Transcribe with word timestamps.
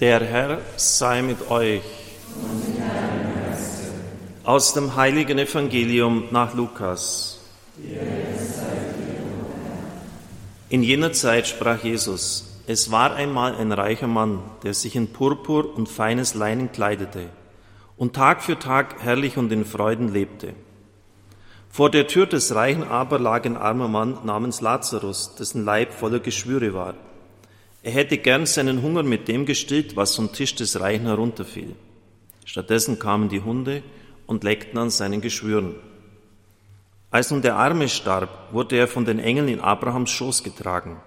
Der 0.00 0.20
Herr 0.20 0.60
sei 0.76 1.22
mit 1.22 1.50
euch. 1.50 1.82
Aus 4.44 4.72
dem 4.72 4.94
heiligen 4.94 5.40
Evangelium 5.40 6.28
nach 6.30 6.54
Lukas. 6.54 7.40
In 10.68 10.84
jener 10.84 11.12
Zeit 11.12 11.48
sprach 11.48 11.82
Jesus, 11.82 12.60
es 12.68 12.92
war 12.92 13.16
einmal 13.16 13.56
ein 13.56 13.72
reicher 13.72 14.06
Mann, 14.06 14.38
der 14.62 14.72
sich 14.72 14.94
in 14.94 15.12
Purpur 15.12 15.76
und 15.76 15.88
feines 15.88 16.34
Leinen 16.34 16.70
kleidete 16.70 17.30
und 17.96 18.14
Tag 18.14 18.44
für 18.44 18.56
Tag 18.56 19.02
herrlich 19.02 19.36
und 19.36 19.50
in 19.50 19.64
Freuden 19.64 20.12
lebte. 20.12 20.54
Vor 21.70 21.90
der 21.90 22.06
Tür 22.06 22.26
des 22.26 22.54
Reichen 22.54 22.84
aber 22.84 23.18
lag 23.18 23.44
ein 23.44 23.56
armer 23.56 23.88
Mann 23.88 24.18
namens 24.24 24.60
Lazarus, 24.60 25.34
dessen 25.34 25.64
Leib 25.64 25.92
voller 25.92 26.20
Geschwüre 26.20 26.72
war. 26.72 26.94
Er 27.88 27.94
hätte 27.94 28.18
gern 28.18 28.44
seinen 28.44 28.82
Hunger 28.82 29.02
mit 29.02 29.28
dem 29.28 29.46
gestillt, 29.46 29.96
was 29.96 30.14
vom 30.14 30.30
Tisch 30.30 30.54
des 30.54 30.78
Reichen 30.78 31.06
herunterfiel. 31.06 31.74
Stattdessen 32.44 32.98
kamen 32.98 33.30
die 33.30 33.40
Hunde 33.40 33.82
und 34.26 34.44
leckten 34.44 34.78
an 34.78 34.90
seinen 34.90 35.22
Geschwüren. 35.22 35.74
Als 37.10 37.30
nun 37.30 37.40
der 37.40 37.56
Arme 37.56 37.88
starb, 37.88 38.52
wurde 38.52 38.76
er 38.76 38.88
von 38.88 39.06
den 39.06 39.18
Engeln 39.18 39.48
in 39.48 39.60
Abrahams 39.60 40.10
Schoß 40.10 40.42
getragen. 40.42 41.00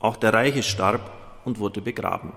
Auch 0.00 0.16
der 0.16 0.34
Reiche 0.34 0.64
starb 0.64 1.08
und 1.44 1.60
wurde 1.60 1.80
begraben. 1.80 2.32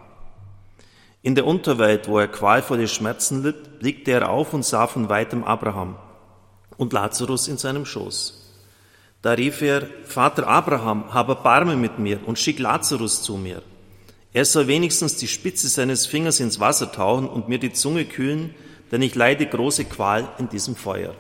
In 1.23 1.33
der 1.33 1.47
Unterwelt, 1.47 2.07
wo 2.07 2.19
er 2.19 2.27
qualvolle 2.27 2.88
Schmerzen 2.88 3.41
litt, 3.41 3.79
blickte 3.79 4.11
er 4.11 4.29
auf 4.29 4.53
und 4.53 4.63
sah 4.63 4.85
von 4.85 5.09
weitem 5.09 5.43
Abraham 5.43 5.95
und 6.77 6.93
Lazarus 6.93 7.47
in 7.47 7.57
seinem 7.57 7.88
Schoß. 7.88 8.53
Da 9.23 9.31
rief 9.31 9.63
er, 9.63 9.88
Vater 10.03 10.47
Abraham, 10.47 11.16
habe 11.16 11.33
Barme 11.33 11.75
mit 11.75 11.97
mir 11.97 12.19
und 12.27 12.38
schick 12.38 12.59
Lazarus 12.59 13.23
zu 13.23 13.38
mir. 13.38 13.63
Er 14.37 14.45
soll 14.45 14.67
wenigstens 14.67 15.15
die 15.15 15.27
Spitze 15.27 15.67
seines 15.67 16.05
Fingers 16.05 16.39
ins 16.39 16.59
Wasser 16.59 16.91
tauchen 16.91 17.27
und 17.27 17.49
mir 17.49 17.57
die 17.57 17.73
Zunge 17.73 18.05
kühlen, 18.05 18.53
denn 18.91 19.01
ich 19.01 19.15
leide 19.15 19.47
große 19.47 19.85
Qual 19.85 20.31
in 20.38 20.47
diesem 20.47 20.75
Feuer. 20.75 21.16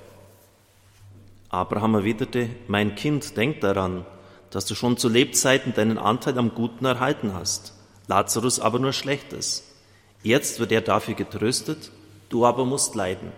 Abraham 1.49 1.95
erwiderte, 1.95 2.47
mein 2.67 2.93
Kind, 2.93 3.35
denk 3.35 3.61
daran, 3.61 4.05
dass 4.51 4.67
du 4.67 4.75
schon 4.75 4.97
zu 4.97 5.09
Lebzeiten 5.09 5.73
deinen 5.73 5.97
Anteil 5.97 6.37
am 6.37 6.53
Guten 6.53 6.85
erhalten 6.85 7.33
hast, 7.33 7.73
Lazarus 8.05 8.59
aber 8.59 8.77
nur 8.77 8.93
Schlechtes. 8.93 9.63
Jetzt 10.21 10.59
wird 10.59 10.71
er 10.71 10.81
dafür 10.81 11.15
getröstet, 11.15 11.91
du 12.29 12.45
aber 12.45 12.65
musst 12.65 12.93
leiden. 12.93 13.31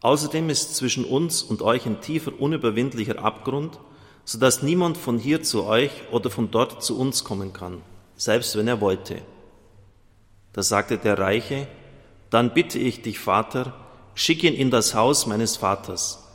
Außerdem 0.00 0.48
ist 0.48 0.74
zwischen 0.74 1.04
uns 1.04 1.42
und 1.42 1.60
euch 1.60 1.84
ein 1.84 2.00
tiefer, 2.00 2.32
unüberwindlicher 2.40 3.22
Abgrund, 3.22 3.78
so 4.24 4.38
dass 4.38 4.62
niemand 4.62 4.96
von 4.96 5.18
hier 5.18 5.42
zu 5.42 5.64
euch 5.64 5.90
oder 6.12 6.30
von 6.30 6.50
dort 6.50 6.82
zu 6.82 6.98
uns 6.98 7.22
kommen 7.22 7.52
kann 7.52 7.82
selbst 8.16 8.56
wenn 8.56 8.68
er 8.68 8.80
wollte. 8.80 9.22
Da 10.52 10.62
sagte 10.62 10.98
der 10.98 11.18
Reiche, 11.18 11.66
dann 12.30 12.54
bitte 12.54 12.78
ich 12.78 13.02
dich, 13.02 13.18
Vater, 13.18 13.74
schick 14.14 14.42
ihn 14.42 14.54
in 14.54 14.70
das 14.70 14.94
Haus 14.94 15.26
meines 15.26 15.56
Vaters, 15.56 16.26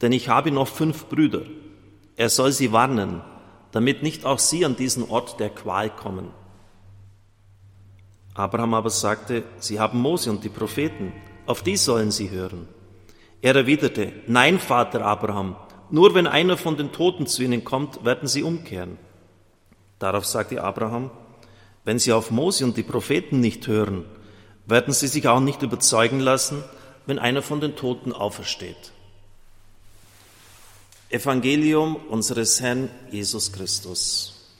denn 0.00 0.12
ich 0.12 0.28
habe 0.28 0.50
noch 0.50 0.68
fünf 0.68 1.06
Brüder. 1.06 1.42
Er 2.16 2.28
soll 2.28 2.52
sie 2.52 2.72
warnen, 2.72 3.22
damit 3.72 4.02
nicht 4.02 4.24
auch 4.26 4.38
sie 4.38 4.64
an 4.64 4.76
diesen 4.76 5.08
Ort 5.08 5.40
der 5.40 5.50
Qual 5.50 5.90
kommen. 5.90 6.30
Abraham 8.34 8.74
aber 8.74 8.90
sagte, 8.90 9.44
sie 9.58 9.80
haben 9.80 10.00
Mose 10.00 10.30
und 10.30 10.44
die 10.44 10.48
Propheten, 10.48 11.12
auf 11.46 11.62
die 11.62 11.76
sollen 11.76 12.10
sie 12.10 12.30
hören. 12.30 12.68
Er 13.40 13.56
erwiderte, 13.56 14.12
nein, 14.26 14.58
Vater 14.58 15.04
Abraham, 15.04 15.56
nur 15.90 16.14
wenn 16.14 16.26
einer 16.26 16.56
von 16.56 16.76
den 16.76 16.92
Toten 16.92 17.26
zu 17.26 17.42
ihnen 17.42 17.64
kommt, 17.64 18.04
werden 18.04 18.28
sie 18.28 18.42
umkehren. 18.42 18.98
Darauf 20.02 20.26
sagte 20.26 20.60
Abraham, 20.60 21.12
wenn 21.84 22.00
sie 22.00 22.12
auf 22.12 22.32
Mose 22.32 22.64
und 22.64 22.76
die 22.76 22.82
Propheten 22.82 23.38
nicht 23.38 23.68
hören, 23.68 24.04
werden 24.66 24.92
sie 24.92 25.06
sich 25.06 25.28
auch 25.28 25.38
nicht 25.38 25.62
überzeugen 25.62 26.18
lassen, 26.18 26.64
wenn 27.06 27.20
einer 27.20 27.40
von 27.40 27.60
den 27.60 27.76
Toten 27.76 28.12
aufersteht. 28.12 28.90
Evangelium 31.08 31.94
unseres 31.94 32.60
Herrn 32.60 32.90
Jesus 33.12 33.52
Christus. 33.52 34.50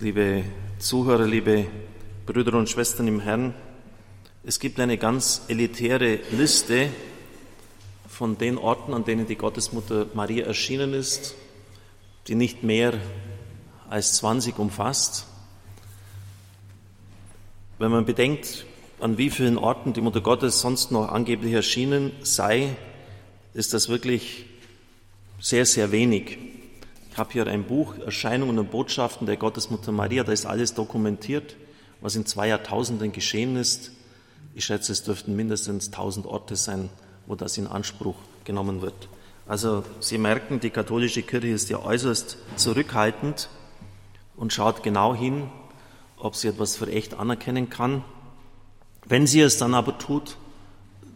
Liebe 0.00 0.44
Zuhörer, 0.78 1.26
liebe 1.26 1.66
Brüder 2.24 2.56
und 2.56 2.70
Schwestern 2.70 3.08
im 3.08 3.18
Herrn, 3.18 3.52
es 4.44 4.60
gibt 4.60 4.78
eine 4.78 4.96
ganz 4.96 5.42
elitäre 5.48 6.20
Liste 6.30 6.88
von 8.08 8.38
den 8.38 8.56
Orten, 8.56 8.94
an 8.94 9.04
denen 9.04 9.26
die 9.26 9.34
Gottesmutter 9.34 10.06
Maria 10.14 10.46
erschienen 10.46 10.94
ist, 10.94 11.34
die 12.28 12.36
nicht 12.36 12.62
mehr 12.62 12.94
als 13.90 14.14
20 14.18 14.56
umfasst. 14.60 15.26
Wenn 17.80 17.90
man 17.90 18.04
bedenkt, 18.04 18.64
an 19.00 19.18
wie 19.18 19.30
vielen 19.30 19.58
Orten 19.58 19.94
die 19.94 20.00
Mutter 20.00 20.20
Gottes 20.20 20.60
sonst 20.60 20.92
noch 20.92 21.08
angeblich 21.08 21.54
erschienen 21.54 22.12
sei, 22.22 22.76
ist 23.52 23.74
das 23.74 23.88
wirklich 23.88 24.44
sehr, 25.40 25.66
sehr 25.66 25.90
wenig. 25.90 26.38
Ich 27.18 27.20
habe 27.20 27.32
hier 27.32 27.48
ein 27.48 27.64
Buch, 27.64 27.98
Erscheinungen 27.98 28.60
und 28.60 28.70
Botschaften 28.70 29.26
der 29.26 29.36
Gottesmutter 29.36 29.90
Maria, 29.90 30.22
da 30.22 30.30
ist 30.30 30.46
alles 30.46 30.74
dokumentiert 30.74 31.56
was 32.00 32.14
in 32.14 32.26
zwei 32.26 32.46
Jahrtausenden 32.46 33.10
geschehen 33.10 33.56
ist. 33.56 33.90
Ich 34.54 34.66
schätze, 34.66 34.92
es 34.92 35.02
dürften 35.02 35.34
mindestens 35.34 35.90
tausend 35.90 36.26
Orte 36.26 36.54
sein, 36.54 36.90
wo 37.26 37.34
das 37.34 37.58
in 37.58 37.66
Anspruch 37.66 38.14
genommen 38.44 38.82
wird. 38.82 39.08
Also 39.48 39.82
Sie 39.98 40.16
merken, 40.16 40.60
die 40.60 40.70
katholische 40.70 41.22
Kirche 41.22 41.48
ist 41.48 41.68
ja 41.70 41.80
äußerst 41.80 42.36
zurückhaltend 42.54 43.48
und 44.36 44.52
schaut 44.52 44.84
genau 44.84 45.12
hin, 45.12 45.50
ob 46.18 46.36
sie 46.36 46.46
etwas 46.46 46.76
für 46.76 46.86
echt 46.86 47.14
anerkennen 47.14 47.68
kann. 47.68 48.04
Wenn 49.06 49.26
sie 49.26 49.40
es 49.40 49.58
dann 49.58 49.74
aber 49.74 49.98
tut, 49.98 50.36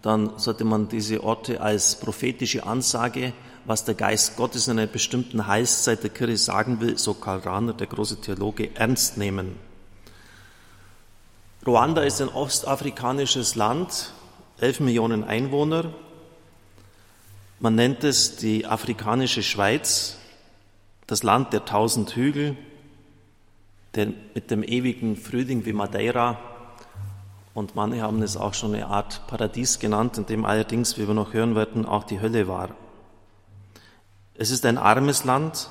dann 0.02 0.36
sollte 0.36 0.64
man 0.64 0.88
diese 0.88 1.22
Orte 1.22 1.60
als 1.60 2.00
prophetische 2.00 2.66
Ansage, 2.66 3.32
was 3.64 3.84
der 3.84 3.94
Geist 3.94 4.36
Gottes 4.36 4.68
in 4.68 4.78
einer 4.78 4.86
bestimmten 4.86 5.46
Heilszeit 5.46 6.02
der 6.02 6.10
Kirche 6.10 6.36
sagen 6.36 6.80
will, 6.80 6.98
so 6.98 7.14
Karl 7.14 7.40
Rahner, 7.40 7.72
der 7.72 7.86
große 7.86 8.20
Theologe, 8.20 8.74
ernst 8.74 9.18
nehmen. 9.18 9.56
Ruanda 11.64 12.02
ist 12.02 12.20
ein 12.20 12.28
ostafrikanisches 12.28 13.54
Land, 13.54 14.12
elf 14.58 14.80
Millionen 14.80 15.22
Einwohner. 15.22 15.92
Man 17.60 17.76
nennt 17.76 18.02
es 18.02 18.36
die 18.36 18.66
afrikanische 18.66 19.44
Schweiz, 19.44 20.18
das 21.06 21.22
Land 21.22 21.52
der 21.52 21.64
tausend 21.64 22.16
Hügel, 22.16 22.56
der, 23.94 24.08
mit 24.34 24.50
dem 24.50 24.64
ewigen 24.64 25.16
Frühling 25.16 25.64
wie 25.64 25.72
Madeira. 25.72 26.38
Und 27.54 27.76
manche 27.76 28.02
haben 28.02 28.22
es 28.22 28.36
auch 28.36 28.54
schon 28.54 28.74
eine 28.74 28.86
Art 28.86 29.26
Paradies 29.28 29.78
genannt, 29.78 30.18
in 30.18 30.26
dem 30.26 30.44
allerdings, 30.44 30.98
wie 30.98 31.06
wir 31.06 31.14
noch 31.14 31.32
hören 31.32 31.54
werden, 31.54 31.86
auch 31.86 32.02
die 32.02 32.20
Hölle 32.20 32.48
war. 32.48 32.70
Es 34.34 34.50
ist 34.50 34.64
ein 34.64 34.78
armes 34.78 35.24
Land 35.24 35.68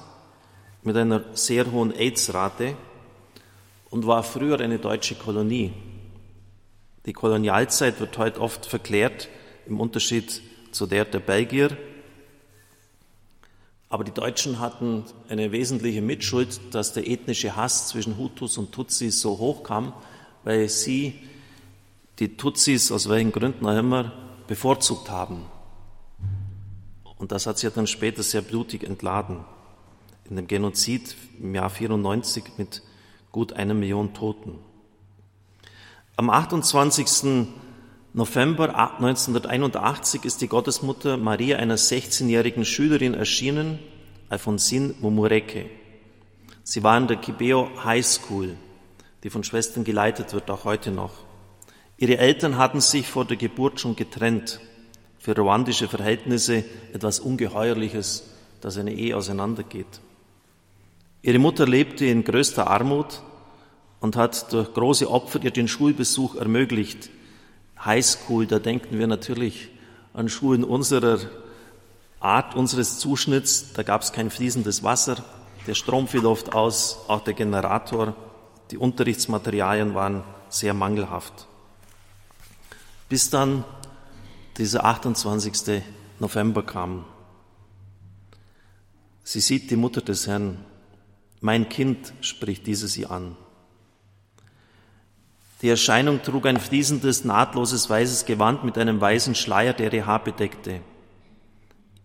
mit 0.84 0.96
einer 0.96 1.24
sehr 1.34 1.72
hohen 1.72 1.92
AIDS-Rate 1.92 2.76
und 3.90 4.06
war 4.06 4.24
früher 4.24 4.60
eine 4.60 4.78
deutsche 4.78 5.16
Kolonie. 5.16 5.74
Die 7.08 7.14
Kolonialzeit 7.14 8.00
wird 8.00 8.18
heute 8.20 8.40
oft 8.40 8.68
verklärt 8.68 9.30
im 9.66 9.80
Unterschied 9.80 10.42
zu 10.72 10.86
der 10.86 11.06
der 11.06 11.20
Belgier. 11.20 11.76
Aber 13.90 14.04
die 14.04 14.14
Deutschen 14.14 14.60
hatten 14.60 15.06
eine 15.28 15.52
wesentliche 15.52 16.04
Mitschuld, 16.04 16.60
dass 16.72 16.94
der 16.94 17.08
ethnische 17.08 17.56
Hass 17.56 17.88
zwischen 17.88 18.18
Hutus 18.18 18.60
und 18.60 18.72
Tutsis 18.72 19.20
so 19.20 19.40
hoch 19.40 19.64
kam, 19.64 19.94
weil 20.44 20.70
sie 20.70 21.16
die 22.20 22.38
Tutsis 22.38 22.92
aus 22.92 23.10
welchen 23.10 23.32
Gründen 23.32 23.66
auch 23.66 23.78
immer 23.78 24.14
bevorzugt 24.48 25.10
haben. 25.10 25.46
Und 27.22 27.32
das 27.32 27.46
hat 27.46 27.60
sich 27.60 27.72
dann 27.72 27.86
später 27.86 28.24
sehr 28.24 28.42
blutig 28.42 28.84
entladen. 28.84 29.46
In 30.28 30.38
dem 30.38 30.48
Genozid 30.48 31.16
im 31.40 31.54
Jahr 31.54 31.70
94 31.70 32.46
mit 32.58 32.82
gut 33.32 33.54
einer 33.54 33.76
Million 33.76 34.16
Toten. 34.16 34.58
Am 36.18 36.32
28. 36.32 37.46
November 38.14 38.76
1981 38.76 40.26
ist 40.26 40.42
die 40.42 40.48
Gottesmutter 40.48 41.18
Maria 41.18 41.58
einer 41.58 41.78
16-jährigen 41.78 42.66
Schülerin 42.66 43.14
erschienen, 43.14 43.78
Alfonsine 44.30 44.96
Mumureke. 45.00 45.70
Sie 46.64 46.82
war 46.82 46.98
in 46.98 47.06
der 47.06 47.18
Kibeo 47.18 47.70
High 47.84 48.04
School, 48.04 48.58
die 49.24 49.30
von 49.30 49.44
Schwestern 49.44 49.84
geleitet 49.84 50.34
wird, 50.34 50.50
auch 50.50 50.66
heute 50.66 50.90
noch. 50.90 51.14
Ihre 51.98 52.18
Eltern 52.18 52.58
hatten 52.58 52.82
sich 52.82 53.06
vor 53.06 53.26
der 53.26 53.38
Geburt 53.38 53.80
schon 53.80 53.96
getrennt. 53.96 54.60
Für 55.22 55.36
ruandische 55.36 55.88
Verhältnisse 55.88 56.64
etwas 56.94 57.20
Ungeheuerliches, 57.20 58.24
dass 58.60 58.78
eine 58.78 58.92
Ehe 58.92 59.16
auseinandergeht. 59.16 60.02
Ihre 61.22 61.38
Mutter 61.38 61.68
lebte 61.68 62.06
in 62.06 62.24
größter 62.24 62.68
Armut 62.68 63.22
und 64.00 64.16
hat 64.16 64.52
durch 64.52 64.74
große 64.74 65.08
Opfer 65.08 65.40
ihr 65.44 65.52
den 65.52 65.68
Schulbesuch 65.68 66.38
ermöglicht. 66.38 67.12
Highschool, 67.86 68.48
da 68.48 68.58
denken 68.58 68.98
wir 68.98 69.06
natürlich 69.06 69.70
an 70.16 70.28
Schulen 70.28 70.64
unserer 70.64 71.20
Art, 72.20 72.56
unseres 72.56 72.98
Zuschnitts. 72.98 73.74
Da 73.74 73.84
gab 73.84 74.02
es 74.02 74.14
kein 74.14 74.32
fließendes 74.32 74.82
Wasser, 74.82 75.24
der 75.68 75.76
Strom 75.76 76.08
fiel 76.08 76.26
oft 76.26 76.56
aus, 76.56 76.98
auch 77.08 77.24
der 77.24 77.36
Generator. 77.36 78.16
Die 78.72 78.78
Unterrichtsmaterialien 78.80 79.94
waren 79.94 80.24
sehr 80.50 80.74
mangelhaft. 80.74 81.46
Bis 83.08 83.30
dann 83.30 83.64
dieser 84.62 84.86
28. 84.86 85.82
November 86.20 86.62
kam. 86.62 87.04
Sie 89.24 89.40
sieht 89.40 89.72
die 89.72 89.76
Mutter 89.76 90.02
des 90.02 90.28
Herrn. 90.28 90.64
Mein 91.40 91.68
Kind, 91.68 92.14
spricht 92.22 92.68
diese 92.68 92.88
sie 92.88 93.08
an. 93.08 93.36
Die 95.64 95.70
Erscheinung 95.70 96.22
trug 96.22 96.46
ein 96.46 96.60
fließendes, 96.60 97.26
nahtloses 97.26 97.90
weißes 97.90 98.26
Gewand 98.26 98.64
mit 98.64 98.78
einem 98.78 99.02
weißen 99.02 99.34
Schleier, 99.34 99.74
der 99.74 99.92
ihr 99.94 100.06
Haar 100.06 100.24
bedeckte. 100.24 100.82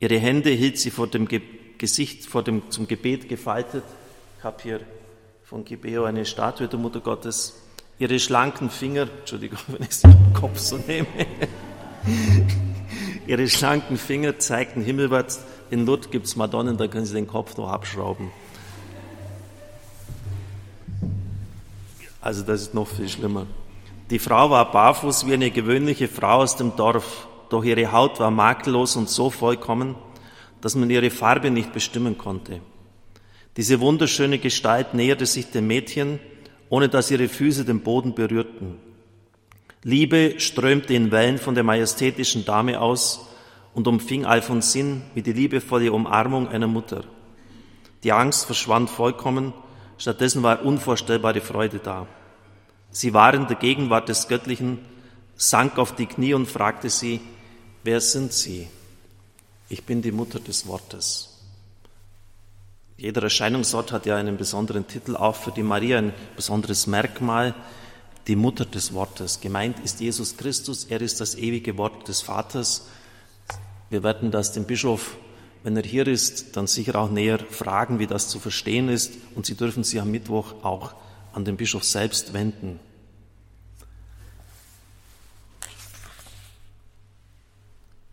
Ihre 0.00 0.16
Hände 0.18 0.48
hielt 0.48 0.78
sie 0.78 0.90
vor 0.90 1.08
dem 1.08 1.28
Ge 1.28 1.42
Gesicht, 1.76 2.24
vor 2.24 2.42
dem 2.42 2.70
zum 2.70 2.88
Gebet 2.88 3.28
gefaltet. 3.28 3.84
Ich 4.38 4.44
habe 4.44 4.62
hier 4.62 4.80
von 5.44 5.62
Gibeo 5.62 6.04
eine 6.04 6.24
Statue 6.24 6.68
der 6.68 6.78
Mutter 6.78 7.00
Gottes. 7.00 7.60
Ihre 7.98 8.18
schlanken 8.18 8.70
Finger, 8.70 9.08
Entschuldigung, 9.18 9.58
wenn 9.66 9.82
ich 9.82 9.94
sie 9.94 10.06
im 10.08 10.32
Kopf 10.32 10.58
so 10.58 10.78
nehme, 10.78 11.06
ihre 13.26 13.48
schlanken 13.48 13.96
Finger 13.96 14.38
zeigten 14.38 14.82
himmelwärts. 14.82 15.44
In 15.70 15.86
Lourdes 15.86 16.10
gibt 16.10 16.26
es 16.26 16.36
Madonnen, 16.36 16.76
da 16.76 16.86
können 16.86 17.06
Sie 17.06 17.14
den 17.14 17.26
Kopf 17.26 17.56
noch 17.56 17.68
abschrauben. 17.68 18.30
Also 22.20 22.42
das 22.42 22.62
ist 22.62 22.74
noch 22.74 22.88
viel 22.88 23.08
schlimmer. 23.08 23.46
Die 24.10 24.18
Frau 24.18 24.50
war 24.50 24.70
barfuß 24.70 25.26
wie 25.26 25.34
eine 25.34 25.50
gewöhnliche 25.50 26.08
Frau 26.08 26.42
aus 26.42 26.56
dem 26.56 26.76
Dorf, 26.76 27.26
doch 27.50 27.64
ihre 27.64 27.92
Haut 27.92 28.20
war 28.20 28.30
makellos 28.30 28.96
und 28.96 29.08
so 29.08 29.30
vollkommen, 29.30 29.96
dass 30.60 30.74
man 30.76 30.90
ihre 30.90 31.10
Farbe 31.10 31.50
nicht 31.50 31.72
bestimmen 31.72 32.16
konnte. 32.18 32.60
Diese 33.56 33.80
wunderschöne 33.80 34.38
Gestalt 34.38 34.94
näherte 34.94 35.26
sich 35.26 35.50
dem 35.50 35.66
Mädchen, 35.66 36.20
ohne 36.68 36.88
dass 36.88 37.10
ihre 37.10 37.28
Füße 37.28 37.64
den 37.64 37.80
Boden 37.80 38.14
berührten. 38.14 38.85
Liebe 39.86 40.40
strömte 40.40 40.94
in 40.94 41.12
Wellen 41.12 41.38
von 41.38 41.54
der 41.54 41.62
majestätischen 41.62 42.44
Dame 42.44 42.80
aus 42.80 43.28
und 43.72 43.86
umfing 43.86 44.24
Alfonsin 44.24 45.02
wie 45.14 45.22
die 45.22 45.32
liebevolle 45.32 45.92
Umarmung 45.92 46.48
einer 46.48 46.66
Mutter. 46.66 47.04
Die 48.02 48.10
Angst 48.10 48.46
verschwand 48.46 48.90
vollkommen, 48.90 49.54
stattdessen 49.96 50.42
war 50.42 50.64
unvorstellbare 50.64 51.40
Freude 51.40 51.78
da. 51.78 52.08
Sie 52.90 53.14
war 53.14 53.32
in 53.32 53.46
der 53.46 53.54
Gegenwart 53.54 54.08
des 54.08 54.26
Göttlichen, 54.26 54.80
sank 55.36 55.78
auf 55.78 55.94
die 55.94 56.06
Knie 56.06 56.34
und 56.34 56.46
fragte 56.46 56.90
sie, 56.90 57.20
wer 57.84 58.00
sind 58.00 58.32
Sie? 58.32 58.66
Ich 59.68 59.84
bin 59.84 60.02
die 60.02 60.10
Mutter 60.10 60.40
des 60.40 60.66
Wortes. 60.66 61.44
Jeder 62.96 63.22
Erscheinungsort 63.22 63.92
hat 63.92 64.04
ja 64.04 64.16
einen 64.16 64.36
besonderen 64.36 64.88
Titel, 64.88 65.14
auch 65.14 65.36
für 65.36 65.52
die 65.52 65.62
Maria 65.62 65.98
ein 65.98 66.12
besonderes 66.34 66.88
Merkmal, 66.88 67.54
die 68.26 68.36
Mutter 68.36 68.64
des 68.64 68.92
Wortes. 68.92 69.40
Gemeint 69.40 69.78
ist 69.80 70.00
Jesus 70.00 70.36
Christus, 70.36 70.84
er 70.84 71.00
ist 71.00 71.20
das 71.20 71.36
ewige 71.36 71.76
Wort 71.78 72.08
des 72.08 72.22
Vaters. 72.22 72.86
Wir 73.88 74.02
werden 74.02 74.30
das 74.30 74.52
dem 74.52 74.64
Bischof, 74.64 75.16
wenn 75.62 75.76
er 75.76 75.84
hier 75.84 76.06
ist, 76.06 76.56
dann 76.56 76.66
sicher 76.66 76.96
auch 76.96 77.10
näher 77.10 77.38
fragen, 77.38 77.98
wie 77.98 78.06
das 78.06 78.28
zu 78.28 78.38
verstehen 78.38 78.88
ist. 78.88 79.14
Und 79.34 79.46
Sie 79.46 79.54
dürfen 79.54 79.84
sich 79.84 80.00
am 80.00 80.10
Mittwoch 80.10 80.54
auch 80.62 80.94
an 81.32 81.44
den 81.44 81.56
Bischof 81.56 81.84
selbst 81.84 82.32
wenden. 82.32 82.80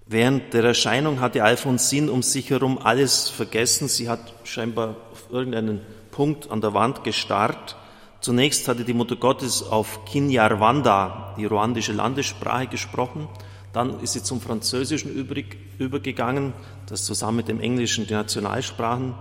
Während 0.06 0.54
der 0.54 0.64
Erscheinung 0.64 1.22
hatte 1.22 1.44
Alfonsin 1.44 2.10
um 2.10 2.22
sich 2.22 2.52
herum 2.52 2.78
alles 2.78 3.30
vergessen. 3.30 3.88
Sie 3.88 4.10
hat 4.10 4.34
scheinbar 4.44 4.98
auf 5.12 5.26
irgendeinen 5.32 5.82
Punkt 6.12 6.52
an 6.52 6.62
der 6.62 6.76
Wand 6.76 7.04
gestarrt. 7.04 7.76
Zunächst 8.24 8.68
hatte 8.68 8.84
die 8.84 8.96
Mutter 8.96 9.16
Gottes 9.16 9.62
auf 9.62 10.06
Kinyarwanda, 10.06 11.36
die 11.38 11.46
ruandische 11.46 11.94
Landessprache, 11.94 12.66
gesprochen. 12.66 13.28
Dann 13.72 14.00
ist 14.00 14.14
sie 14.14 14.24
zum 14.24 14.42
Französischen 14.42 15.14
übrig, 15.14 15.58
übergegangen, 15.78 16.54
das 16.88 17.04
zusammen 17.04 17.38
mit 17.38 17.48
dem 17.50 17.60
Englischen 17.60 18.08
die 18.08 18.14
Nationalsprachen 18.14 19.14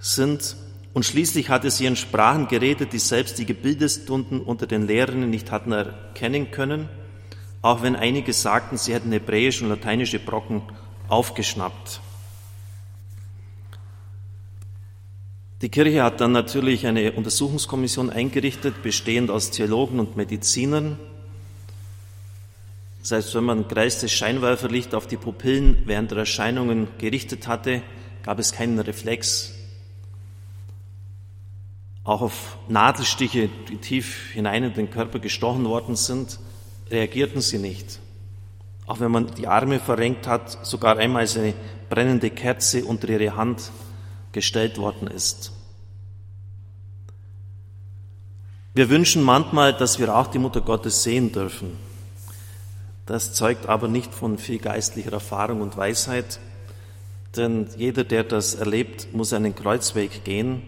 sind. 0.00 0.56
Und 0.92 1.04
schließlich 1.04 1.48
hatte 1.50 1.70
sie 1.70 1.86
in 1.86 1.94
Sprachen 1.94 2.48
geredet, 2.48 2.92
die 2.92 2.98
selbst 2.98 3.38
die 3.38 3.46
Gebildestunden 3.46 4.40
unter 4.40 4.66
den 4.66 4.88
Lehrerinnen 4.88 5.30
nicht 5.30 5.52
hatten 5.52 5.70
erkennen 5.70 6.50
können 6.50 6.88
auch 7.64 7.80
wenn 7.80 7.96
einige 7.96 8.34
sagten, 8.34 8.76
sie 8.76 8.92
hätten 8.92 9.10
hebräische 9.10 9.64
und 9.64 9.70
lateinische 9.70 10.18
Brocken 10.18 10.60
aufgeschnappt. 11.08 11.98
Die 15.64 15.70
Kirche 15.70 16.02
hat 16.02 16.20
dann 16.20 16.32
natürlich 16.32 16.86
eine 16.86 17.12
Untersuchungskommission 17.12 18.10
eingerichtet, 18.10 18.82
bestehend 18.82 19.30
aus 19.30 19.50
Theologen 19.50 19.98
und 19.98 20.14
Medizinern. 20.14 20.98
Das 23.00 23.12
heißt, 23.12 23.34
wenn 23.34 23.44
man 23.44 23.66
greistes 23.66 24.12
Scheinwerferlicht 24.12 24.94
auf 24.94 25.06
die 25.06 25.16
Pupillen 25.16 25.78
während 25.86 26.10
der 26.10 26.18
Erscheinungen 26.18 26.88
gerichtet 26.98 27.48
hatte, 27.48 27.80
gab 28.22 28.38
es 28.40 28.52
keinen 28.52 28.78
Reflex. 28.78 29.54
Auch 32.04 32.20
auf 32.20 32.58
Nadelstiche, 32.68 33.48
die 33.70 33.78
tief 33.78 34.32
hinein 34.34 34.64
in 34.64 34.74
den 34.74 34.90
Körper 34.90 35.18
gestochen 35.18 35.64
worden 35.64 35.96
sind, 35.96 36.40
reagierten 36.90 37.40
sie 37.40 37.58
nicht. 37.58 38.00
Auch 38.84 39.00
wenn 39.00 39.10
man 39.10 39.34
die 39.34 39.46
Arme 39.46 39.80
verrenkt 39.80 40.26
hat, 40.26 40.66
sogar 40.66 40.98
einmal 40.98 41.26
eine 41.26 41.54
brennende 41.88 42.28
Kerze 42.28 42.84
unter 42.84 43.08
ihre 43.08 43.34
Hand 43.34 43.72
gestellt 44.32 44.76
worden 44.76 45.06
ist. 45.06 45.53
Wir 48.76 48.90
wünschen 48.90 49.22
manchmal, 49.22 49.72
dass 49.72 50.00
wir 50.00 50.12
auch 50.16 50.26
die 50.26 50.40
Mutter 50.40 50.60
Gottes 50.60 51.04
sehen 51.04 51.30
dürfen. 51.30 51.78
Das 53.06 53.32
zeugt 53.32 53.66
aber 53.66 53.86
nicht 53.86 54.12
von 54.12 54.36
viel 54.36 54.58
geistlicher 54.58 55.12
Erfahrung 55.12 55.60
und 55.60 55.76
Weisheit, 55.76 56.40
denn 57.36 57.68
jeder, 57.76 58.02
der 58.02 58.24
das 58.24 58.56
erlebt, 58.56 59.14
muss 59.14 59.32
einen 59.32 59.54
Kreuzweg 59.54 60.24
gehen, 60.24 60.62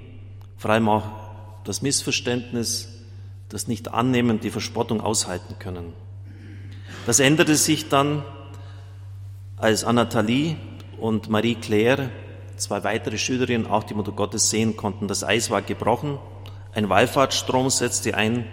vor 0.57 0.71
allem 0.71 0.89
auch 0.89 1.03
das 1.65 1.83
Missverständnis, 1.83 2.89
das 3.49 3.67
Nicht-Annehmen, 3.67 4.39
die 4.39 4.51
Verspottung 4.51 5.01
aushalten 5.01 5.57
können. 5.59 5.93
Das 7.07 7.19
änderte 7.19 7.57
sich 7.57 7.89
dann, 7.89 8.23
als 9.57 9.83
Anathalie 9.83 10.57
und 11.01 11.29
Marie-Claire, 11.29 12.11
zwei 12.57 12.85
weitere 12.85 13.19
Schülerinnen, 13.19 13.67
auch 13.67 13.83
die 13.83 13.95
Mutter 13.95 14.13
Gottes 14.13 14.49
sehen 14.49 14.77
konnten. 14.77 15.09
Das 15.09 15.25
Eis 15.25 15.51
war 15.51 15.61
gebrochen, 15.61 16.21
ein 16.77 16.91
Wallfahrtsstrom 16.91 17.71
setzte 17.71 18.15
ein 18.15 18.45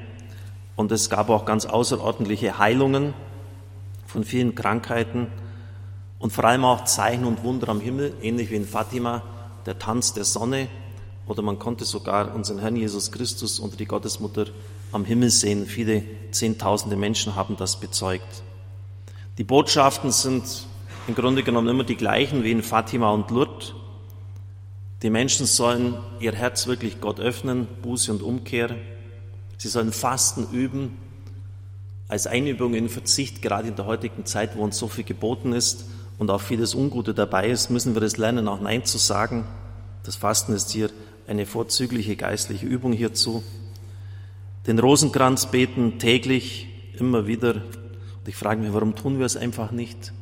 und 0.77 0.93
es 0.93 1.09
gab 1.09 1.29
auch 1.29 1.43
ganz 1.43 1.65
außerordentliche 1.65 2.57
Heilungen 2.57 3.13
von 4.07 4.23
vielen 4.23 4.55
Krankheiten 4.55 5.27
und 6.19 6.31
vor 6.31 6.45
allem 6.45 6.63
auch 6.63 6.85
Zeichen 6.85 7.25
und 7.25 7.43
Wunder 7.43 7.67
am 7.67 7.81
Himmel, 7.81 8.13
ähnlich 8.21 8.49
wie 8.49 8.55
in 8.55 8.65
Fatima, 8.65 9.23
der 9.65 9.77
Tanz 9.77 10.13
der 10.13 10.23
Sonne 10.23 10.69
oder 11.27 11.41
man 11.41 11.59
konnte 11.59 11.83
sogar 11.83 12.33
unseren 12.33 12.59
Herrn 12.59 12.77
Jesus 12.77 13.11
Christus 13.11 13.59
und 13.59 13.77
die 13.81 13.85
Gottesmutter 13.85 14.45
am 14.93 15.03
Himmel 15.03 15.29
sehen. 15.29 15.65
Viele 15.65 16.03
Zehntausende 16.31 16.95
Menschen 16.95 17.35
haben 17.35 17.57
das 17.57 17.75
bezeugt. 17.75 18.41
Die 19.37 19.43
Botschaften 19.43 20.13
sind 20.13 20.45
im 21.09 21.15
Grunde 21.15 21.43
genommen 21.43 21.67
immer 21.67 21.83
die 21.83 21.97
gleichen 21.97 22.45
wie 22.45 22.51
in 22.51 22.63
Fatima 22.63 23.11
und 23.11 23.29
Lourdes. 23.31 23.73
Die 25.03 25.09
Menschen 25.09 25.45
sollen 25.45 25.95
ihr 26.19 26.33
Herz 26.33 26.65
wirklich 26.65 26.99
Gott 26.99 27.19
öffnen, 27.19 27.67
Buße 27.81 28.11
und 28.11 28.23
Umkehr. 28.23 28.75
Sie 29.57 29.67
sollen 29.67 29.91
Fasten 29.91 30.47
üben, 30.51 30.97
als 32.07 32.25
Einübung 32.25 32.73
in 32.73 32.89
Verzicht, 32.89 33.41
gerade 33.41 33.67
in 33.67 33.75
der 33.75 33.85
heutigen 33.85 34.25
Zeit, 34.25 34.57
wo 34.57 34.63
uns 34.63 34.77
so 34.77 34.87
viel 34.87 35.03
geboten 35.03 35.53
ist 35.53 35.85
und 36.17 36.31
auch 36.31 36.41
vieles 36.41 36.73
Ungute 36.73 37.13
dabei 37.13 37.49
ist, 37.49 37.69
müssen 37.69 37.93
wir 37.93 38.01
das 38.01 38.17
lernen, 38.17 38.47
auch 38.47 38.59
Nein 38.59 38.85
zu 38.85 38.97
sagen. 38.97 39.45
Das 40.03 40.15
Fasten 40.15 40.53
ist 40.53 40.71
hier 40.71 40.89
eine 41.27 41.45
vorzügliche 41.45 42.15
geistliche 42.15 42.65
Übung 42.65 42.93
hierzu 42.93 43.43
den 44.67 44.79
Rosenkranz 44.79 45.47
beten 45.47 45.99
täglich, 45.99 46.69
immer 46.97 47.27
wieder. 47.27 47.55
Und 47.55 48.27
ich 48.27 48.35
frage 48.35 48.61
mich, 48.61 48.71
warum 48.71 48.95
tun 48.95 49.19
wir 49.19 49.25
es 49.25 49.35
einfach 49.35 49.71
nicht? 49.71 50.13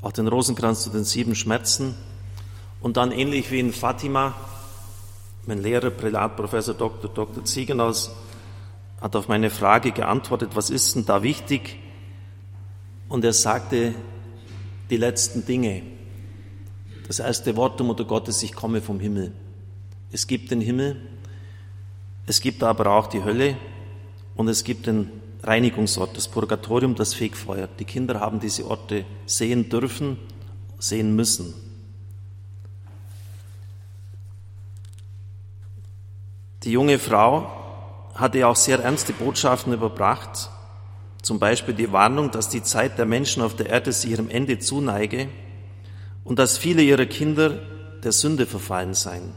Auch 0.00 0.12
den 0.12 0.26
Rosenkranz 0.26 0.84
zu 0.84 0.90
den 0.90 1.04
sieben 1.04 1.34
Schmerzen. 1.34 1.94
Und 2.80 2.96
dann 2.96 3.12
ähnlich 3.12 3.50
wie 3.50 3.60
in 3.60 3.72
Fatima, 3.72 4.34
mein 5.46 5.62
Lehrer, 5.62 5.90
Prälat, 5.90 6.36
Professor 6.36 6.74
Dr. 6.74 7.10
Dr. 7.10 7.44
Ziegenhaus, 7.44 8.14
hat 9.00 9.16
auf 9.16 9.28
meine 9.28 9.50
Frage 9.50 9.92
geantwortet, 9.92 10.50
was 10.54 10.70
ist 10.70 10.96
denn 10.96 11.04
da 11.06 11.22
wichtig? 11.22 11.78
Und 13.08 13.24
er 13.24 13.32
sagte 13.32 13.94
die 14.90 14.96
letzten 14.96 15.44
Dinge. 15.44 15.82
Das 17.06 17.18
erste 17.18 17.56
Wort 17.56 17.78
der 17.78 17.86
Mutter 17.86 18.04
Gottes, 18.04 18.42
ich 18.42 18.54
komme 18.54 18.80
vom 18.80 18.98
Himmel. 19.00 19.32
Es 20.10 20.26
gibt 20.26 20.50
den 20.50 20.60
Himmel, 20.60 21.00
Es 22.28 22.40
gibt 22.40 22.62
aber 22.64 22.90
auch 22.90 23.06
die 23.06 23.22
Hölle 23.22 23.56
und 24.34 24.48
es 24.48 24.64
gibt 24.64 24.88
den 24.88 25.10
Reinigungsort, 25.44 26.16
das 26.16 26.26
Purgatorium, 26.26 26.96
das 26.96 27.14
Fegfeuer. 27.14 27.68
Die 27.78 27.84
Kinder 27.84 28.18
haben 28.18 28.40
diese 28.40 28.68
Orte 28.68 29.04
sehen 29.26 29.68
dürfen, 29.68 30.18
sehen 30.78 31.14
müssen. 31.14 31.54
Die 36.66 36.72
junge 36.72 36.98
Frau 36.98 37.48
hatte 38.16 38.44
auch 38.44 38.56
sehr 38.56 38.80
ernste 38.80 39.12
Botschaften 39.12 39.72
überbracht, 39.72 40.50
zum 41.22 41.38
Beispiel 41.38 41.74
die 41.74 41.92
Warnung, 41.92 42.32
dass 42.32 42.48
die 42.48 42.62
Zeit 42.64 42.98
der 42.98 43.06
Menschen 43.06 43.40
auf 43.40 43.54
der 43.54 43.66
Erde 43.66 43.92
sich 43.92 44.10
ihrem 44.10 44.28
Ende 44.28 44.58
zuneige 44.58 45.28
und 46.24 46.40
dass 46.40 46.58
viele 46.58 46.82
ihrer 46.82 47.06
Kinder 47.06 47.50
der 48.02 48.10
Sünde 48.10 48.46
verfallen 48.46 48.94
seien. 48.94 49.32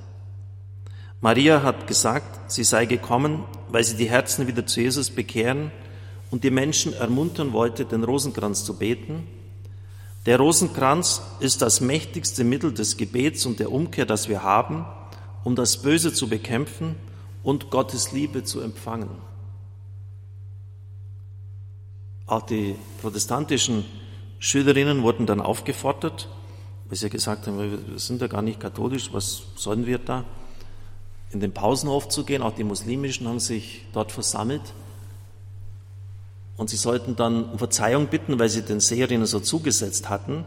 Maria 1.22 1.62
hat 1.62 1.86
gesagt, 1.86 2.52
sie 2.52 2.64
sei 2.64 2.88
gekommen, 2.88 3.44
weil 3.68 3.84
sie 3.84 3.96
die 3.96 4.10
Herzen 4.10 4.48
wieder 4.48 4.66
zu 4.66 4.82
Jesus 4.82 5.12
bekehren 5.12 5.72
und 6.32 6.44
die 6.44 6.50
Menschen 6.50 6.94
ermuntern 6.94 7.54
wollte, 7.54 7.86
den 7.86 8.04
Rosenkranz 8.04 8.66
zu 8.66 8.76
beten. 8.76 9.28
Der 10.26 10.40
Rosenkranz 10.40 11.22
ist 11.42 11.62
das 11.62 11.80
mächtigste 11.80 12.44
Mittel 12.44 12.74
des 12.74 12.98
Gebets 12.98 13.46
und 13.46 13.60
der 13.60 13.72
Umkehr, 13.72 14.08
das 14.08 14.30
wir 14.30 14.42
haben, 14.42 14.88
um 15.44 15.56
das 15.56 15.78
Böse 15.78 16.12
zu 16.12 16.28
bekämpfen 16.28 16.96
und 17.44 17.70
Gottes 17.70 18.12
Liebe 18.12 18.44
zu 18.44 18.62
empfangen. 18.62 19.10
Auch 22.28 22.44
die 22.44 22.76
protestantischen 23.02 23.86
Schülerinnen 24.40 25.04
wurden 25.04 25.26
dann 25.26 25.42
aufgefordert, 25.42 26.30
weil 26.88 26.98
sie 26.98 27.10
gesagt 27.10 27.48
haben, 27.48 27.60
wir 27.60 28.00
sind 28.00 28.22
ja 28.22 28.28
gar 28.28 28.42
nicht 28.42 28.60
katholisch, 28.60 29.12
was 29.14 29.44
sollen 29.56 29.86
wir 29.86 29.98
da? 30.00 30.26
In 31.32 31.40
den 31.40 31.54
Pausenhof 31.54 32.10
zu 32.10 32.24
gehen, 32.24 32.42
auch 32.42 32.54
die 32.54 32.64
muslimischen 32.64 33.28
haben 33.28 33.40
sich 33.40 33.86
dort 33.94 34.12
versammelt 34.12 34.74
und 36.60 36.70
sie 36.70 36.76
sollten 36.76 37.16
dann 37.16 37.46
um 37.52 37.58
Verzeihung 37.58 38.08
bitten, 38.08 38.38
weil 38.38 38.50
sie 38.50 38.64
den 38.64 38.82
Seherinnen 38.82 39.26
so 39.26 39.40
zugesetzt 39.40 40.10
hatten. 40.10 40.44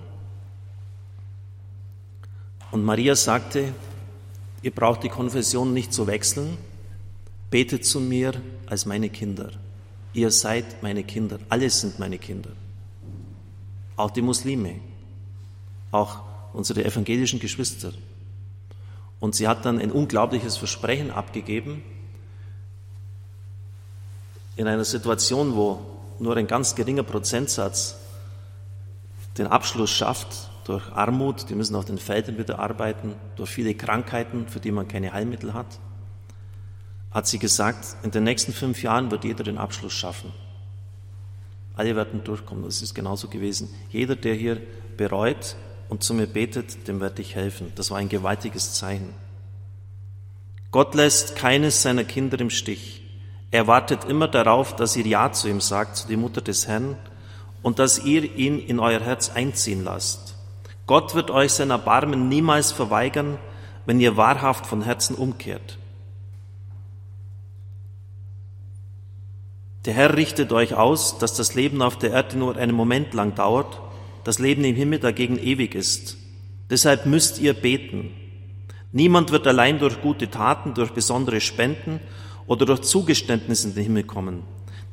Und 2.70 2.84
Maria 2.84 3.16
sagte, 3.16 3.72
ihr 4.60 4.72
braucht 4.72 5.04
die 5.04 5.08
Konfession 5.08 5.72
nicht 5.72 5.92
zu 5.94 6.06
wechseln, 6.06 6.58
betet 7.52 7.84
zu 7.84 8.00
mir 8.00 8.32
als 8.66 8.86
meine 8.86 9.10
Kinder. 9.10 9.50
Ihr 10.14 10.30
seid 10.30 10.82
meine 10.82 11.04
Kinder, 11.04 11.38
alles 11.48 11.80
sind 11.80 11.98
meine 11.98 12.18
Kinder. 12.18 12.50
Auch 13.96 14.10
die 14.10 14.22
Muslime, 14.22 14.80
auch 15.90 16.22
unsere 16.54 16.84
evangelischen 16.84 17.38
Geschwister. 17.38 17.92
Und 19.20 19.34
sie 19.34 19.46
hat 19.46 19.64
dann 19.66 19.78
ein 19.78 19.92
unglaubliches 19.92 20.56
Versprechen 20.56 21.10
abgegeben 21.10 21.84
in 24.56 24.66
einer 24.66 24.84
Situation, 24.84 25.54
wo 25.54 25.80
nur 26.18 26.36
ein 26.36 26.46
ganz 26.46 26.74
geringer 26.74 27.02
Prozentsatz 27.02 27.96
den 29.38 29.46
Abschluss 29.46 29.90
schafft 29.90 30.50
durch 30.64 30.90
Armut, 30.92 31.48
die 31.50 31.54
müssen 31.54 31.76
auf 31.76 31.84
den 31.84 31.98
Feldern 31.98 32.38
wieder 32.38 32.58
arbeiten, 32.58 33.14
durch 33.36 33.50
viele 33.50 33.74
Krankheiten, 33.74 34.48
für 34.48 34.60
die 34.60 34.72
man 34.72 34.88
keine 34.88 35.12
Heilmittel 35.12 35.52
hat, 35.52 35.78
hat 37.12 37.26
sie 37.26 37.38
gesagt, 37.38 37.96
in 38.02 38.10
den 38.10 38.24
nächsten 38.24 38.52
fünf 38.52 38.82
Jahren 38.82 39.10
wird 39.10 39.24
jeder 39.24 39.44
den 39.44 39.58
Abschluss 39.58 39.92
schaffen. 39.92 40.32
Alle 41.74 41.96
werden 41.96 42.24
durchkommen. 42.24 42.64
Das 42.64 42.82
ist 42.82 42.94
genauso 42.94 43.28
gewesen. 43.28 43.68
Jeder, 43.90 44.16
der 44.16 44.34
hier 44.34 44.60
bereut 44.96 45.56
und 45.88 46.02
zu 46.02 46.14
mir 46.14 46.26
betet, 46.26 46.88
dem 46.88 47.00
werde 47.00 47.22
ich 47.22 47.34
helfen. 47.34 47.72
Das 47.74 47.90
war 47.90 47.98
ein 47.98 48.08
gewaltiges 48.08 48.74
Zeichen. 48.74 49.14
Gott 50.70 50.94
lässt 50.94 51.36
keines 51.36 51.82
seiner 51.82 52.04
Kinder 52.04 52.40
im 52.40 52.50
Stich. 52.50 53.02
Er 53.50 53.66
wartet 53.66 54.04
immer 54.04 54.28
darauf, 54.28 54.74
dass 54.74 54.96
ihr 54.96 55.06
Ja 55.06 55.32
zu 55.32 55.48
ihm 55.48 55.60
sagt, 55.60 55.96
zu 55.96 56.08
die 56.08 56.16
Mutter 56.16 56.40
des 56.40 56.66
Herrn, 56.66 56.96
und 57.62 57.78
dass 57.78 57.98
ihr 57.98 58.24
ihn 58.36 58.58
in 58.58 58.80
euer 58.80 59.00
Herz 59.00 59.30
einziehen 59.30 59.84
lasst. 59.84 60.34
Gott 60.86 61.14
wird 61.14 61.30
euch 61.30 61.52
sein 61.52 61.70
Erbarmen 61.70 62.28
niemals 62.28 62.72
verweigern, 62.72 63.38
wenn 63.86 64.00
ihr 64.00 64.16
wahrhaft 64.16 64.66
von 64.66 64.82
Herzen 64.82 65.14
umkehrt. 65.14 65.78
Der 69.84 69.94
Herr 69.94 70.16
richtet 70.16 70.52
euch 70.52 70.74
aus, 70.74 71.18
dass 71.18 71.34
das 71.34 71.54
Leben 71.54 71.82
auf 71.82 71.98
der 71.98 72.12
Erde 72.12 72.38
nur 72.38 72.56
einen 72.56 72.74
Moment 72.74 73.14
lang 73.14 73.34
dauert, 73.34 73.80
das 74.22 74.38
Leben 74.38 74.62
im 74.64 74.76
Himmel 74.76 75.00
dagegen 75.00 75.38
ewig 75.38 75.74
ist. 75.74 76.16
Deshalb 76.70 77.06
müsst 77.06 77.40
ihr 77.40 77.52
beten. 77.52 78.10
Niemand 78.92 79.32
wird 79.32 79.46
allein 79.46 79.80
durch 79.80 80.00
gute 80.00 80.30
Taten, 80.30 80.74
durch 80.74 80.92
besondere 80.92 81.40
Spenden 81.40 81.98
oder 82.46 82.64
durch 82.64 82.82
Zugeständnisse 82.82 83.68
in 83.68 83.74
den 83.74 83.82
Himmel 83.82 84.04
kommen. 84.04 84.44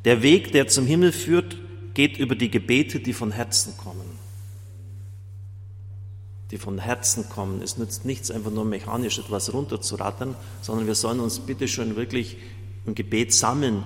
Der 0.05 0.24
Weg, 0.24 0.53
der 0.53 0.67
zum 0.67 0.88
Himmel 0.88 1.12
führt, 1.12 1.58
geht 1.93 2.17
über 2.17 2.34
die 2.34 2.50
Gebete, 2.50 3.00
die 3.00 3.13
von 3.13 3.31
Herzen 3.31 3.77
kommen. 3.77 4.17
Die 6.50 6.58
von 6.58 6.79
Herzen 6.79 7.29
kommen. 7.29 7.62
Es 7.62 7.77
nützt 7.77 8.05
nichts, 8.05 8.31
einfach 8.31 8.51
nur 8.51 8.65
mechanisch 8.65 9.19
etwas 9.19 9.53
runterzurattern, 9.53 10.36
sondern 10.62 10.88
wir 10.88 10.96
sollen 10.96 11.19
uns 11.19 11.39
bitte 11.39 11.67
schön 11.67 11.96
wirklich 11.96 12.38
im 12.88 12.96
Gebet 12.96 13.34
sammeln 13.34 13.84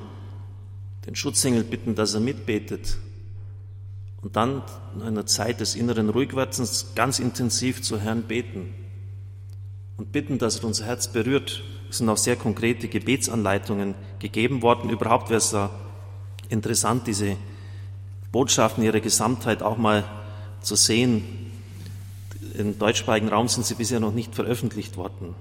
den 1.05 1.15
Schutzengel 1.15 1.63
bitten, 1.63 1.95
dass 1.95 2.13
er 2.13 2.19
mitbetet 2.19 2.97
und 4.21 4.35
dann 4.37 4.63
in 4.95 5.01
einer 5.01 5.25
Zeit 5.25 5.59
des 5.59 5.75
inneren 5.75 6.09
Ruhigwerdens 6.09 6.93
ganz 6.95 7.19
intensiv 7.19 7.81
zu 7.81 7.99
Herrn 7.99 8.23
beten 8.23 8.73
und 9.97 10.11
bitten, 10.11 10.37
dass 10.37 10.59
er 10.59 10.65
unser 10.65 10.85
Herz 10.85 11.09
berührt. 11.09 11.61
Es 11.89 11.97
sind 11.97 12.09
auch 12.09 12.17
sehr 12.17 12.37
konkrete 12.37 12.87
Gebetsanleitungen 12.87 13.95
gegeben 14.19 14.61
worden. 14.61 14.89
Überhaupt 14.89 15.29
wäre 15.29 15.39
es 15.39 15.51
da 15.51 15.69
interessant, 16.49 17.05
diese 17.05 17.35
Botschaften 18.31 18.83
ihrer 18.83 19.01
Gesamtheit 19.01 19.61
auch 19.61 19.77
mal 19.77 20.05
zu 20.61 20.75
sehen. 20.75 21.51
Im 22.57 22.79
deutschsprachigen 22.79 23.29
Raum 23.29 23.47
sind 23.47 23.65
sie 23.65 23.75
bisher 23.75 23.99
noch 23.99 24.13
nicht 24.13 24.33
veröffentlicht 24.33 24.95
worden. 24.95 25.35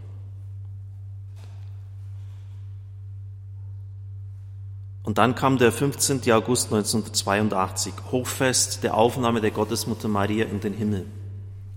Und 5.13 5.19
dann 5.19 5.35
kam 5.35 5.59
der 5.59 5.73
15. 5.73 6.23
August 6.33 6.73
1982, 6.73 7.93
Hochfest 8.13 8.83
der 8.83 8.97
Aufnahme 8.97 9.43
der 9.43 9.51
Gottesmutter 9.51 10.09
Maria 10.09 10.47
in 10.47 10.61
den 10.61 10.73
Himmel. 10.73 11.05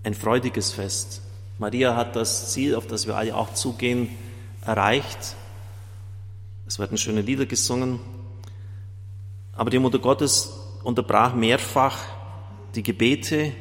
Ein 0.04 0.14
freudiges 0.14 0.72
Fest. 0.72 1.20
Maria 1.58 1.94
hat 1.94 2.16
das 2.16 2.50
Ziel, 2.52 2.74
auf 2.74 2.86
das 2.86 3.06
wir 3.06 3.14
alle 3.14 3.36
auch 3.36 3.52
zugehen, 3.52 4.08
erreicht. 4.62 5.36
Es 6.66 6.78
werden 6.78 6.96
schöne 6.96 7.20
Lieder 7.20 7.44
gesungen. 7.44 8.00
Aber 9.52 9.68
die 9.68 9.80
Mutter 9.80 9.98
Gottes 9.98 10.58
unterbrach 10.82 11.34
mehrfach 11.34 11.98
die 12.74 12.82
Gebete, 12.82 13.52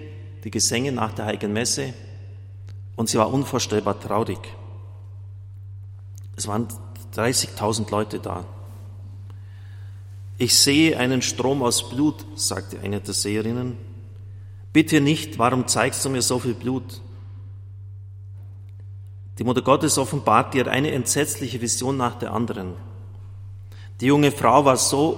die 0.45 0.51
Gesänge 0.51 0.93
nach 0.93 1.11
der 1.11 1.25
Heiligen 1.25 1.51
Messe 1.51 1.93
und 2.95 3.09
sie 3.09 3.17
war 3.17 3.29
unvorstellbar 3.29 3.99
traurig. 3.99 4.39
Es 6.37 6.47
waren 6.47 6.69
30.000 7.13 7.91
Leute 7.91 8.21
da. 8.21 8.45
Ich 10.37 10.57
sehe 10.57 10.97
einen 10.97 11.21
Strom 11.21 11.63
aus 11.63 11.89
Blut, 11.89 12.25
sagte 12.35 12.79
eine 12.81 12.99
der 12.99 13.13
Seherinnen. 13.13 13.77
Bitte 14.73 14.99
nicht, 14.99 15.39
warum 15.39 15.67
zeigst 15.67 16.03
du 16.03 16.09
mir 16.09 16.21
so 16.21 16.39
viel 16.39 16.53
Blut? 16.53 17.01
Die 19.39 19.43
Mutter 19.43 19.61
Gottes 19.61 19.97
offenbart 19.97 20.55
ihr 20.55 20.67
eine 20.67 20.91
entsetzliche 20.91 21.61
Vision 21.61 21.95
nach 21.97 22.15
der 22.15 22.33
anderen. 22.33 22.73
Die 24.01 24.07
junge 24.07 24.31
Frau 24.31 24.65
war 24.65 24.75
so 24.77 25.17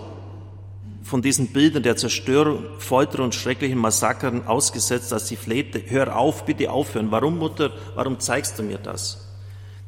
von 1.01 1.21
diesen 1.21 1.47
Bildern 1.47 1.83
der 1.83 1.95
Zerstörung, 1.95 2.65
Folter 2.77 3.23
und 3.23 3.33
schrecklichen 3.33 3.79
Massakern 3.79 4.45
ausgesetzt, 4.45 5.11
dass 5.11 5.27
sie 5.27 5.35
flehte, 5.35 5.81
hör 5.87 6.15
auf, 6.17 6.45
bitte 6.45 6.71
aufhören. 6.71 7.11
Warum, 7.11 7.39
Mutter, 7.39 7.71
warum 7.95 8.19
zeigst 8.19 8.59
du 8.59 8.63
mir 8.63 8.77
das? 8.77 9.27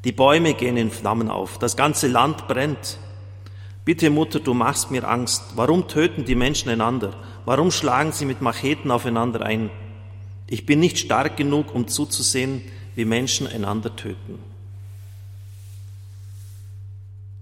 Die 0.05 0.11
Bäume 0.11 0.53
gehen 0.53 0.77
in 0.77 0.91
Flammen 0.91 1.29
auf, 1.29 1.59
das 1.59 1.75
ganze 1.75 2.07
Land 2.07 2.47
brennt. 2.47 2.97
Bitte 3.89 4.11
Mutter, 4.11 4.39
du 4.39 4.53
machst 4.53 4.91
mir 4.91 5.09
Angst. 5.09 5.41
Warum 5.55 5.87
töten 5.87 6.23
die 6.23 6.35
Menschen 6.35 6.69
einander? 6.69 7.15
Warum 7.45 7.71
schlagen 7.71 8.11
sie 8.11 8.25
mit 8.25 8.39
Macheten 8.39 8.91
aufeinander 8.91 9.41
ein? 9.41 9.71
Ich 10.45 10.67
bin 10.67 10.79
nicht 10.79 10.99
stark 10.99 11.37
genug, 11.37 11.73
um 11.73 11.87
zuzusehen, 11.87 12.61
wie 12.93 13.05
Menschen 13.05 13.47
einander 13.47 13.95
töten. 13.95 14.37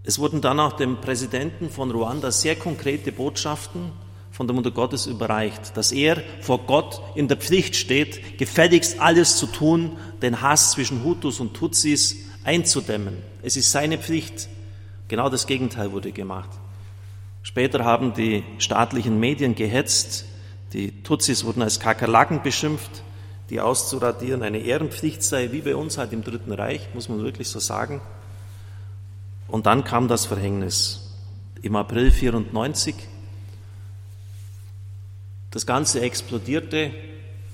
Es 0.06 0.20
wurden 0.20 0.40
dann 0.40 0.62
auch 0.62 0.72
dem 0.72 1.02
Präsidenten 1.02 1.70
von 1.70 1.92
Ruanda 1.92 2.32
sehr 2.32 2.56
konkrete 2.56 3.12
Botschaften 3.12 3.92
von 4.32 4.48
der 4.48 4.56
Mutter 4.56 4.72
Gottes 4.72 5.06
überreicht, 5.06 5.76
dass 5.76 5.92
er 5.92 6.24
vor 6.40 6.60
Gott 6.60 7.02
in 7.16 7.28
der 7.28 7.36
Pflicht 7.36 7.76
steht, 7.76 8.38
gefälligst 8.38 9.02
alles 9.02 9.36
zu 9.36 9.48
tun, 9.48 9.98
den 10.22 10.42
Hass 10.42 10.72
zwischen 10.72 11.04
Hutus 11.04 11.42
und 11.42 11.56
Tutsis 11.56 12.16
einzudämmen. 12.46 13.18
Es 13.44 13.58
ist 13.58 13.70
seine 13.70 13.98
Pflicht, 13.98 14.48
Genau 15.08 15.30
das 15.30 15.48
Gegenteil 15.48 15.92
wurde 15.92 16.12
gemacht. 16.12 16.50
Später 17.44 17.86
haben 17.86 18.14
die 18.14 18.44
staatlichen 18.58 19.20
Medien 19.20 19.56
gehetzt, 19.56 20.26
die 20.74 21.02
Tutsis 21.04 21.46
wurden 21.46 21.62
als 21.62 21.80
Kakerlaken 21.80 22.44
beschimpft, 22.44 23.04
die 23.50 23.62
auszuradieren 23.62 24.44
eine 24.44 24.58
Ehrenpflicht 24.58 25.24
sei, 25.24 25.52
wie 25.54 25.62
bei 25.62 25.76
uns 25.76 25.98
halt 25.98 26.12
im 26.12 26.24
Dritten 26.24 26.52
Reich, 26.52 26.90
muss 26.94 27.08
man 27.08 27.24
wirklich 27.24 27.48
so 27.48 27.60
sagen. 27.60 28.02
Und 29.48 29.66
dann 29.66 29.86
kam 29.86 30.10
das 30.10 30.26
Verhängnis. 30.26 31.16
Im 31.62 31.78
April 31.78 32.12
94. 32.12 32.96
Das 35.52 35.66
Ganze 35.66 36.02
explodierte. 36.02 36.92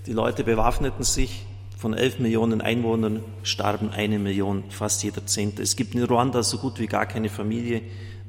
Die 0.07 0.13
Leute 0.13 0.43
bewaffneten 0.43 1.03
sich. 1.03 1.45
Von 1.83 1.93
elf 1.93 2.17
Millionen 2.17 2.61
Einwohnern 2.61 3.25
starben 3.43 3.89
eine 3.89 4.17
Million, 4.17 4.63
fast 4.69 5.03
jeder 5.03 5.25
Zehnte. 5.25 5.61
Es 5.61 5.75
gibt 5.75 5.95
in 5.95 6.03
Ruanda 6.05 6.41
so 6.41 6.57
gut 6.57 6.79
wie 6.79 6.87
gar 6.87 7.05
keine 7.05 7.27
Familie, 7.27 7.81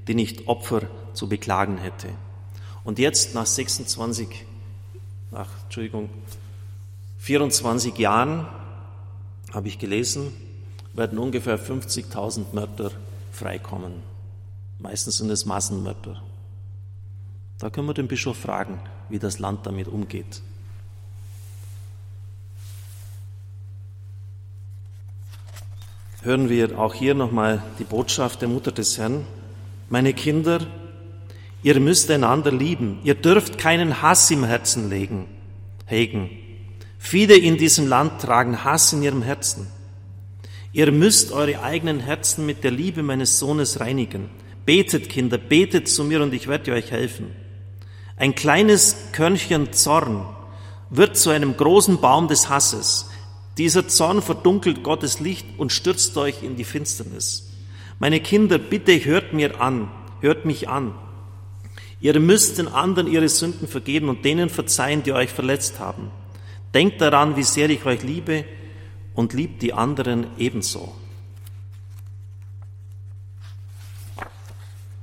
die 0.09 0.17
nicht 0.17 0.49
Opfer 0.49 0.83
zu 1.13 1.29
beklagen 1.29 1.79
hätte. 1.79 2.09
Und 2.83 2.99
jetzt 2.99 3.33
nach 3.37 3.47
26, 3.47 4.45
ach, 5.31 5.47
Entschuldigung, 5.63 6.09
24 7.19 7.97
Jahren, 7.97 8.49
habe 9.53 9.69
ich 9.69 9.79
gelesen, 9.79 10.33
werden 10.93 11.17
ungefähr 11.17 11.57
50.000 11.57 12.47
Mörder 12.55 12.91
freikommen. 13.31 14.03
Meistens 14.81 15.19
sind 15.19 15.31
es 15.31 15.47
Massenmörder. 15.47 16.21
Da 17.61 17.71
können 17.71 17.87
wir 17.87 17.95
den 17.95 18.09
Bischof 18.09 18.37
fragen, 18.37 18.81
wie 19.09 19.21
das 19.21 19.39
Land 19.39 19.65
damit 19.65 19.87
umgeht. 19.87 20.43
Hören 26.25 26.49
wir 26.49 26.79
auch 26.79 26.95
hier 26.95 27.15
nochmal 27.15 27.63
die 27.79 27.85
Botschaft 27.85 28.41
der 28.41 28.49
Mutter 28.49 28.73
des 28.73 28.97
Herrn. 28.97 29.27
Meine 29.91 30.15
Kinder, 30.15 30.67
ihr 31.63 31.79
müsst 31.79 32.11
einander 32.11 32.51
lieben. 32.51 32.99
Ihr 33.05 33.15
dürft 33.15 33.59
keinen 33.59 34.01
Hass 34.01 34.31
im 34.31 34.43
Herzen 34.43 34.89
legen, 34.89 35.27
hegen. 35.85 36.31
Viele 36.99 37.37
in 37.37 37.59
diesem 37.59 37.89
Land 37.89 38.23
tragen 38.23 38.65
Hass 38.65 38.95
in 38.95 39.03
ihrem 39.03 39.21
Herzen. 39.21 39.67
Ihr 40.73 40.91
müsst 40.93 41.31
eure 41.31 41.63
eigenen 41.63 42.01
Herzen 42.01 42.47
mit 42.47 42.65
der 42.65 42.71
Liebe 42.71 43.03
meines 43.03 43.39
Sohnes 43.39 43.81
reinigen. 43.81 44.31
Betet, 44.65 45.11
Kinder, 45.11 45.37
betet 45.37 45.91
zu 45.91 46.05
mir 46.05 46.23
und 46.23 46.33
ich 46.33 46.49
werde 46.49 46.73
euch 46.73 46.91
helfen. 46.91 47.33
Ein 48.17 48.35
kleines 48.35 48.97
Körnchen 49.13 49.75
Zorn 49.75 50.25
wird 50.89 51.19
zu 51.19 51.29
einem 51.29 51.55
großen 51.55 52.01
Baum 52.01 52.29
des 52.29 52.49
Hasses. 52.49 53.11
Dieser 53.59 53.87
Zorn 53.87 54.21
verdunkelt 54.21 54.83
Gottes 54.83 55.21
Licht 55.21 55.47
und 55.59 55.73
stürzt 55.73 56.17
euch 56.17 56.43
in 56.43 56.57
die 56.57 56.65
Finsternis. 56.65 57.51
Meine 58.01 58.21
Kinder, 58.21 58.59
bitte 58.59 59.05
hört 59.05 59.33
mir 59.33 59.61
an, 59.61 59.89
hört 60.21 60.45
mich 60.45 60.69
an. 60.69 60.95
Ihr 62.01 62.19
müsst 62.19 62.59
den 62.59 62.69
anderen 62.69 63.07
ihre 63.07 63.29
Sünden 63.29 63.69
vergeben 63.69 64.09
und 64.09 64.25
denen 64.25 64.51
verzeihen, 64.51 65.05
die 65.05 65.13
euch 65.13 65.31
verletzt 65.31 65.79
haben. 65.79 66.11
Denkt 66.75 67.01
daran, 67.01 67.37
wie 67.37 67.45
sehr 67.45 67.71
ich 67.71 67.87
euch 67.87 68.03
liebe 68.03 68.45
und 69.15 69.33
liebt 69.33 69.63
die 69.63 69.73
anderen 69.73 70.27
ebenso. 70.37 70.93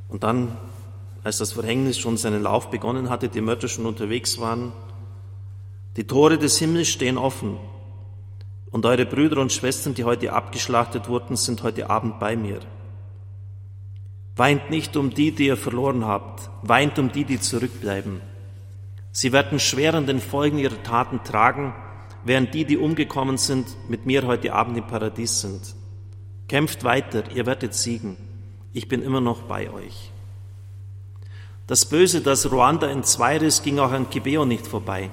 Und 0.10 0.24
dann, 0.24 0.58
als 1.24 1.38
das 1.38 1.53
Verhängnis 1.53 1.98
schon 1.98 2.17
seinen 2.17 2.43
Lauf 2.43 2.70
begonnen 2.70 3.10
hatte, 3.10 3.29
die 3.29 3.39
Mörder 3.39 3.70
schon 3.70 3.86
unterwegs 3.86 4.38
waren, 4.39 4.74
die 5.96 6.03
Tore 6.03 6.38
des 6.38 6.60
Himmels 6.60 6.89
stehen 6.89 7.17
offen 7.17 7.58
und 8.72 8.86
eure 8.86 9.06
Brüder 9.06 9.40
und 9.42 9.51
Schwestern, 9.51 9.94
die 9.94 10.06
heute 10.06 10.34
abgeschlachtet 10.34 11.08
wurden, 11.10 11.36
sind 11.36 11.62
heute 11.63 11.90
Abend 11.90 12.20
bei 12.20 12.36
mir. 12.36 12.60
Weint 14.36 14.70
nicht 14.70 14.96
um 14.96 15.10
die, 15.10 15.32
die 15.32 15.48
ihr 15.48 15.58
verloren 15.58 16.06
habt, 16.06 16.50
weint 16.63 16.98
um 16.98 17.12
die, 17.12 17.25
die 17.25 17.40
zurückbleiben. 17.40 18.22
Sie 19.12 19.34
werden 19.34 19.60
schwer 19.60 19.94
an 19.94 20.06
den 20.06 20.22
Folgen 20.22 20.58
ihrer 20.58 20.82
Taten 20.84 21.22
tragen, 21.24 21.75
während 22.24 22.54
die, 22.54 22.63
die 22.63 22.78
umgekommen 22.78 23.38
sind, 23.38 23.68
mit 23.90 24.06
mir 24.06 24.25
heute 24.25 24.54
Abend 24.54 24.78
im 24.78 24.88
Paradies 24.88 25.42
sind. 25.42 25.75
Kämpft 26.48 26.84
weiter, 26.86 27.24
ihr 27.36 27.46
werdet 27.46 27.74
siegen. 27.74 28.16
Ich 28.72 28.88
bin 28.88 29.04
immer 29.04 29.20
noch 29.20 29.42
bei 29.44 29.70
euch. 29.70 30.12
Das 31.68 31.86
Böse, 31.86 32.22
das 32.22 32.51
Ruanda 32.51 32.88
in 32.88 33.00
entzweiris, 33.00 33.63
ging 33.63 33.80
auch 33.80 33.92
an 33.92 34.10
Kibeo 34.10 34.46
nicht 34.46 34.66
vorbei. 34.66 35.10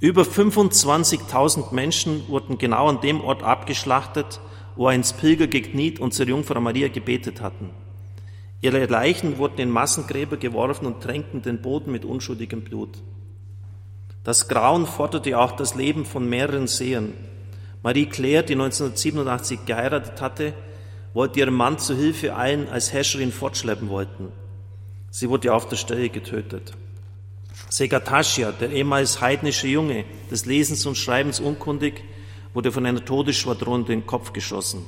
Über 0.00 0.22
25.000 0.22 1.74
Menschen 1.74 2.28
wurden 2.28 2.56
genau 2.56 2.86
an 2.86 3.00
dem 3.00 3.20
Ort 3.20 3.42
abgeschlachtet, 3.42 4.40
wo 4.76 4.86
einst 4.86 5.18
Pilger 5.18 5.48
gekniet 5.48 5.98
und 5.98 6.14
zur 6.14 6.26
Jungfrau 6.26 6.60
Maria 6.60 6.86
gebetet 6.86 7.40
hatten. 7.40 7.70
Ihre 8.60 8.86
Leichen 8.86 9.38
wurden 9.38 9.60
in 9.60 9.70
Massengräber 9.70 10.36
geworfen 10.36 10.86
und 10.86 11.02
tränkten 11.02 11.42
den 11.42 11.60
Boden 11.62 11.90
mit 11.90 12.04
unschuldigem 12.04 12.62
Blut. 12.62 13.02
Das 14.22 14.46
Grauen 14.46 14.86
forderte 14.86 15.36
auch 15.36 15.52
das 15.52 15.74
Leben 15.74 16.04
von 16.04 16.28
mehreren 16.28 16.68
Sehern. 16.68 17.12
Marie 17.82 18.06
Claire, 18.06 18.44
die 18.44 18.54
1987 18.54 19.64
geheiratet 19.64 20.20
hatte, 20.20 20.54
wollte 21.12 21.40
ihren 21.40 21.54
Mann 21.54 21.78
zu 21.78 21.96
Hilfe 21.96 22.36
eilen, 22.36 22.68
als 22.68 22.92
Herrscherin 22.92 23.32
fortschleppen 23.32 23.88
wollten. 23.88 24.28
Sie 25.10 25.28
wurde 25.28 25.52
auf 25.52 25.66
der 25.66 25.76
Stelle 25.76 26.08
getötet. 26.08 26.74
Segatashia, 27.70 28.52
der 28.52 28.70
ehemals 28.70 29.20
heidnische 29.20 29.68
Junge, 29.68 30.04
des 30.30 30.46
Lesens 30.46 30.86
und 30.86 30.96
Schreibens 30.96 31.40
unkundig, 31.40 32.02
wurde 32.54 32.72
von 32.72 32.86
einer 32.86 33.04
Todesschwadron 33.04 33.84
den 33.84 34.06
Kopf 34.06 34.32
geschossen. 34.32 34.84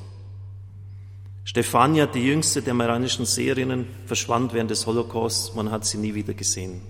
Stefania, 1.44 2.06
die 2.06 2.26
jüngste 2.26 2.62
der 2.62 2.74
maranischen 2.74 3.26
Seherinnen, 3.26 3.86
verschwand 4.06 4.52
während 4.52 4.70
des 4.70 4.86
Holocausts. 4.86 5.54
Man 5.54 5.70
hat 5.70 5.84
sie 5.84 5.98
nie 5.98 6.14
wieder 6.14 6.34
gesehen. 6.34 6.80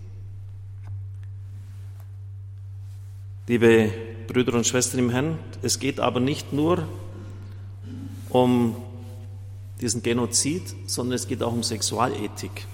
Liebe 3.46 3.92
Brüder 4.26 4.54
und 4.54 4.66
Schwestern 4.66 5.00
im 5.00 5.10
Herrn, 5.10 5.38
es 5.62 5.78
geht 5.78 5.98
aber 5.98 6.20
nicht 6.20 6.52
nur 6.52 6.86
um 8.28 8.76
diesen 9.80 10.02
Genozid, 10.02 10.62
sondern 10.86 11.16
es 11.16 11.26
geht 11.26 11.42
auch 11.42 11.52
um 11.52 11.62
Sexualethik. 11.62 12.66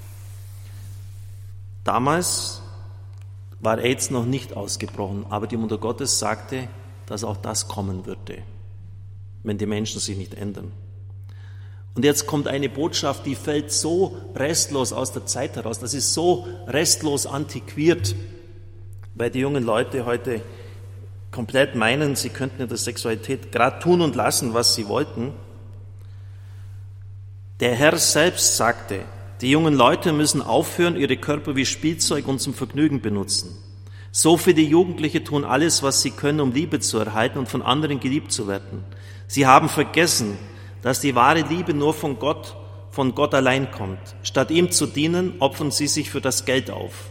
Damals 1.85 2.63
war 3.61 3.79
AIDS 3.79 4.11
noch 4.11 4.27
nicht 4.27 4.57
ausgebrochen, 4.57 5.27
aber 5.31 5.47
die 5.47 5.57
Mutter 5.57 5.79
Gottes 5.79 6.19
sagte, 6.19 6.69
dass 7.07 7.25
auch 7.25 7.37
das 7.37 7.69
kommen 7.69 8.07
würde, 8.07 8.43
wenn 9.43 9.59
die 9.59 9.67
Menschen 9.67 10.01
sich 10.01 10.17
nicht 10.17 10.35
ändern. 10.35 10.73
Und 11.95 12.05
jetzt 12.05 12.27
kommt 12.27 12.47
eine 12.47 12.69
Botschaft, 12.69 13.25
die 13.25 13.35
fällt 13.35 13.73
so 13.73 14.19
restlos 14.35 14.93
aus 14.93 15.13
der 15.13 15.25
Zeit 15.25 15.57
heraus, 15.57 15.79
das 15.79 15.95
ist 15.95 16.13
so 16.13 16.47
restlos 16.67 17.27
antiquiert, 17.27 18.15
weil 19.15 19.31
die 19.31 19.39
jungen 19.39 19.65
Leute 19.65 20.05
heute 20.05 20.43
komplett 21.31 21.75
meinen, 21.75 22.17
sie 22.17 22.29
könnten 22.29 22.63
in 22.63 22.69
der 22.69 22.77
Sexualität 22.77 23.51
gerade 23.51 23.79
tun 23.79 24.03
und 24.03 24.15
lassen, 24.15 24.53
was 24.53 24.75
sie 24.75 24.89
wollten. 24.89 25.33
Der 27.61 27.75
Herr 27.75 27.97
selbst 27.97 28.57
sagte, 28.57 29.01
die 29.41 29.51
jungen 29.51 29.75
Leute 29.75 30.13
müssen 30.13 30.41
aufhören, 30.41 30.97
ihre 30.97 31.17
Körper 31.17 31.57
wie 31.57 31.67
Spielzeug 31.67 32.27
und 32.27 32.41
zum 32.41 32.55
Vergnügen 32.55 33.01
benutzen. 33.01 33.57
So 34.11 34.39
viele 34.39 34.63
Jugendliche 34.63 35.23
tun 35.23 35.45
alles, 35.45 35.83
was 35.83 36.01
sie 36.01 36.11
können, 36.11 36.41
um 36.41 36.53
Liebe 36.53 36.81
zu 36.81 36.99
erhalten 36.99 37.39
und 37.39 37.49
von 37.49 37.61
anderen 37.61 38.01
geliebt 38.01 38.33
zu 38.33 38.49
werden. 38.49 38.83
Sie 39.27 39.47
haben 39.47 39.69
vergessen, 39.69 40.39
dass 40.81 41.01
die 41.01 41.15
wahre 41.15 41.43
Liebe 41.43 41.75
nur 41.75 41.93
von 41.93 42.19
Gott, 42.19 42.57
von 42.91 43.15
Gott 43.15 43.35
allein 43.35 43.71
kommt. 43.71 43.99
Statt 44.23 44.51
ihm 44.51 44.71
zu 44.71 44.87
dienen, 44.87 45.35
opfern 45.41 45.71
sie 45.71 45.87
sich 45.87 46.09
für 46.09 46.23
das 46.23 46.47
Geld 46.47 46.71
auf. 46.71 47.11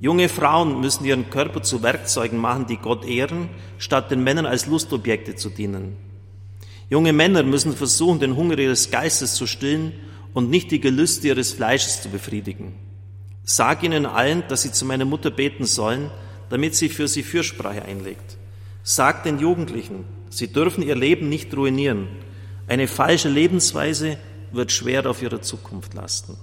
Junge 0.00 0.28
Frauen 0.28 0.80
müssen 0.80 1.04
ihren 1.04 1.30
Körper 1.30 1.62
zu 1.62 1.84
Werkzeugen 1.84 2.38
machen, 2.38 2.66
die 2.66 2.78
Gott 2.78 3.04
ehren, 3.04 3.48
statt 3.78 4.10
den 4.10 4.24
Männern 4.24 4.44
als 4.44 4.66
Lustobjekte 4.66 5.36
zu 5.36 5.50
dienen. 5.50 5.96
Junge 6.90 7.12
Männer 7.12 7.42
müssen 7.44 7.74
versuchen, 7.74 8.18
den 8.18 8.36
Hunger 8.36 8.58
ihres 8.58 8.90
Geistes 8.90 9.34
zu 9.34 9.46
stillen 9.46 9.92
und 10.34 10.50
nicht 10.50 10.70
die 10.70 10.80
Gelüste 10.80 11.28
ihres 11.28 11.52
Fleisches 11.52 12.02
zu 12.02 12.10
befriedigen. 12.10 12.74
Sag 13.44 13.82
ihnen 13.82 14.04
allen, 14.04 14.42
dass 14.48 14.62
sie 14.62 14.72
zu 14.72 14.84
meiner 14.84 15.04
Mutter 15.04 15.30
beten 15.30 15.64
sollen, 15.64 16.10
damit 16.50 16.74
sie 16.74 16.88
für 16.90 17.08
sie 17.08 17.22
Fürsprache 17.22 17.82
einlegt. 17.82 18.36
Sag 18.82 19.22
den 19.22 19.38
Jugendlichen, 19.38 20.04
sie 20.28 20.52
dürfen 20.52 20.82
ihr 20.82 20.96
Leben 20.96 21.28
nicht 21.28 21.56
ruinieren, 21.56 22.08
eine 22.66 22.88
falsche 22.88 23.28
Lebensweise 23.28 24.18
wird 24.52 24.72
schwer 24.72 25.08
auf 25.08 25.22
ihrer 25.22 25.42
Zukunft 25.42 25.94
lasten. 25.94 26.36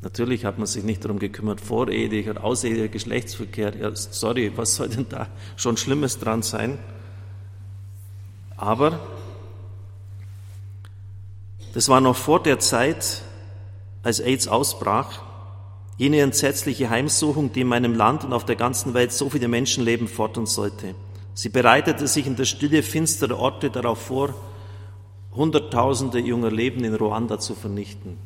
Natürlich 0.00 0.44
hat 0.44 0.58
man 0.58 0.66
sich 0.66 0.84
nicht 0.84 1.04
darum 1.04 1.18
gekümmert, 1.18 1.60
vorehelicher, 1.60 2.42
außerehelicher 2.42 2.88
Geschlechtsverkehr. 2.88 3.76
Ja, 3.76 3.90
sorry, 3.94 4.52
was 4.54 4.76
soll 4.76 4.88
denn 4.88 5.06
da 5.08 5.26
schon 5.56 5.76
Schlimmes 5.76 6.20
dran 6.20 6.42
sein? 6.42 6.78
Aber 8.56 9.00
das 11.74 11.88
war 11.88 12.00
noch 12.00 12.16
vor 12.16 12.42
der 12.42 12.58
Zeit, 12.58 13.22
als 14.02 14.20
AIDS 14.20 14.48
ausbrach, 14.48 15.22
jene 15.96 16.20
entsetzliche 16.20 16.90
Heimsuchung, 16.90 17.52
die 17.52 17.62
in 17.62 17.66
meinem 17.66 17.94
Land 17.94 18.24
und 18.24 18.32
auf 18.32 18.44
der 18.44 18.56
ganzen 18.56 18.94
Welt 18.94 19.12
so 19.12 19.28
viele 19.28 19.48
Menschenleben 19.48 20.08
fordern 20.08 20.46
sollte. 20.46 20.94
Sie 21.34 21.48
bereitete 21.48 22.06
sich 22.08 22.26
in 22.26 22.36
der 22.36 22.46
Stille 22.46 22.82
finsterer 22.82 23.38
Orte 23.38 23.70
darauf 23.70 24.00
vor, 24.00 24.34
Hunderttausende 25.34 26.18
junger 26.18 26.50
Leben 26.50 26.82
in 26.82 26.94
Ruanda 26.94 27.38
zu 27.38 27.54
vernichten. 27.54 28.16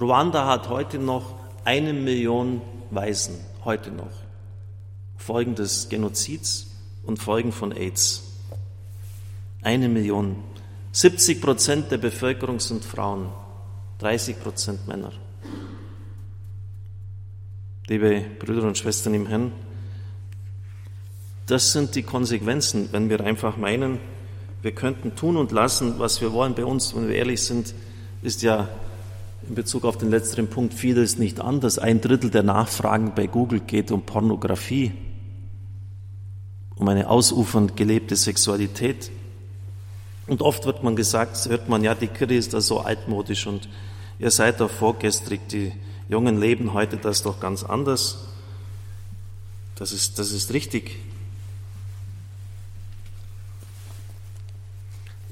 Ruanda 0.00 0.46
hat 0.46 0.68
heute 0.68 0.98
noch 0.98 1.34
eine 1.64 1.92
Million 1.92 2.60
Waisen, 2.90 3.38
heute 3.64 3.90
noch. 3.90 4.10
Folgen 5.16 5.54
des 5.54 5.88
Genozids 5.90 6.70
und 7.04 7.18
Folgen 7.18 7.52
von 7.52 7.72
AIDS. 7.72 8.22
Eine 9.62 9.88
Million. 9.88 10.36
70 10.92 11.40
Prozent 11.40 11.90
der 11.92 11.98
Bevölkerung 11.98 12.58
sind 12.58 12.84
Frauen, 12.84 13.28
30 13.98 14.40
Prozent 14.40 14.88
Männer. 14.88 15.12
Liebe 17.86 18.24
Brüder 18.40 18.64
und 18.64 18.76
Schwestern 18.76 19.14
im 19.14 19.26
Herrn, 19.26 19.52
das 21.46 21.72
sind 21.72 21.94
die 21.94 22.02
Konsequenzen, 22.02 22.88
wenn 22.90 23.08
wir 23.08 23.20
einfach 23.20 23.56
meinen, 23.56 23.98
wir 24.62 24.72
könnten 24.72 25.14
tun 25.14 25.36
und 25.36 25.52
lassen, 25.52 25.98
was 25.98 26.20
wir 26.20 26.32
wollen. 26.32 26.54
Bei 26.54 26.64
uns, 26.64 26.94
wenn 26.94 27.08
wir 27.08 27.14
ehrlich 27.14 27.42
sind, 27.42 27.74
ist 28.22 28.42
ja 28.42 28.68
in 29.48 29.54
Bezug 29.54 29.84
auf 29.84 29.96
den 29.96 30.10
letzteren 30.10 30.48
Punkt 30.48 30.74
vieles 30.74 31.18
nicht 31.18 31.40
anders. 31.40 31.78
Ein 31.78 32.00
Drittel 32.00 32.30
der 32.30 32.42
Nachfragen 32.42 33.12
bei 33.14 33.26
Google 33.26 33.60
geht 33.60 33.90
um 33.90 34.02
Pornografie, 34.02 34.92
um 36.74 36.88
eine 36.88 37.08
ausufernd 37.08 37.76
gelebte 37.76 38.16
Sexualität. 38.16 39.10
Und 40.30 40.42
oft 40.42 40.64
wird 40.64 40.84
man 40.84 40.94
gesagt, 40.94 41.48
hört 41.48 41.68
man, 41.68 41.82
ja, 41.82 41.96
die 41.96 42.06
Kirche 42.06 42.34
ist 42.34 42.54
da 42.54 42.60
so 42.60 42.78
altmodisch 42.78 43.48
und 43.48 43.68
ihr 44.20 44.30
seid 44.30 44.60
doch 44.60 44.70
vorgestrig, 44.70 45.40
die 45.48 45.72
Jungen 46.08 46.38
leben 46.38 46.72
heute 46.72 46.98
das 46.98 47.24
doch 47.24 47.40
ganz 47.40 47.64
anders. 47.64 48.28
Das 49.74 49.90
ist, 49.90 50.20
das 50.20 50.30
ist 50.30 50.52
richtig. 50.52 51.00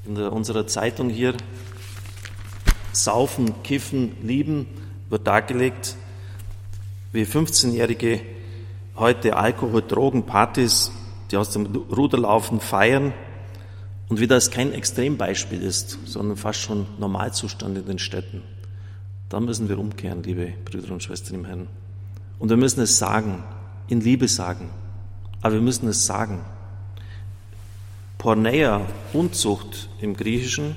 In 0.05 0.15
der, 0.15 0.33
unserer 0.33 0.67
Zeitung 0.67 1.09
hier 1.09 1.33
Saufen, 2.91 3.63
Kiffen, 3.63 4.17
Lieben 4.21 4.67
wird 5.07 5.25
dargelegt, 5.25 5.95
wie 7.13 7.23
15-Jährige 7.23 8.19
heute 8.97 9.37
Alkohol, 9.37 9.81
Drogen, 9.81 10.25
Partys, 10.25 10.91
die 11.31 11.37
aus 11.37 11.51
dem 11.51 11.67
Ruder 11.89 12.17
laufen, 12.17 12.59
feiern 12.59 13.13
und 14.09 14.19
wie 14.19 14.27
das 14.27 14.49
kein 14.49 14.73
Extrembeispiel 14.73 15.61
ist, 15.61 15.99
sondern 16.05 16.35
fast 16.35 16.59
schon 16.59 16.87
Normalzustand 16.97 17.77
in 17.77 17.85
den 17.85 17.99
Städten. 17.99 18.41
Da 19.29 19.39
müssen 19.39 19.69
wir 19.69 19.77
umkehren, 19.77 20.23
liebe 20.23 20.53
Brüder 20.65 20.91
und 20.91 21.03
Schwestern 21.03 21.35
im 21.35 21.45
Herrn. 21.45 21.67
Und 22.39 22.49
wir 22.49 22.57
müssen 22.57 22.81
es 22.81 22.97
sagen, 22.97 23.43
in 23.87 24.01
Liebe 24.01 24.27
sagen. 24.27 24.69
Aber 25.41 25.53
wir 25.53 25.61
müssen 25.61 25.87
es 25.87 26.05
sagen. 26.05 26.41
Porneia, 28.17 28.81
Unzucht 29.13 29.89
im 30.01 30.15
Griechischen, 30.15 30.75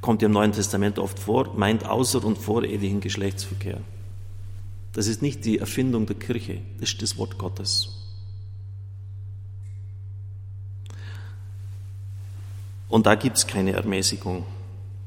kommt 0.00 0.22
im 0.22 0.32
Neuen 0.32 0.52
Testament 0.52 0.98
oft 0.98 1.18
vor, 1.18 1.56
meint 1.56 1.84
außer- 1.84 2.22
und 2.22 2.38
vorehelichen 2.38 3.00
Geschlechtsverkehr. 3.00 3.80
Das 4.92 5.08
ist 5.08 5.22
nicht 5.22 5.44
die 5.44 5.58
Erfindung 5.58 6.06
der 6.06 6.16
Kirche, 6.16 6.60
das 6.78 6.90
ist 6.90 7.02
das 7.02 7.18
Wort 7.18 7.38
Gottes. 7.38 8.03
Und 12.94 13.06
da 13.06 13.16
gibt 13.16 13.38
es 13.38 13.48
keine 13.48 13.72
Ermäßigung. 13.72 14.44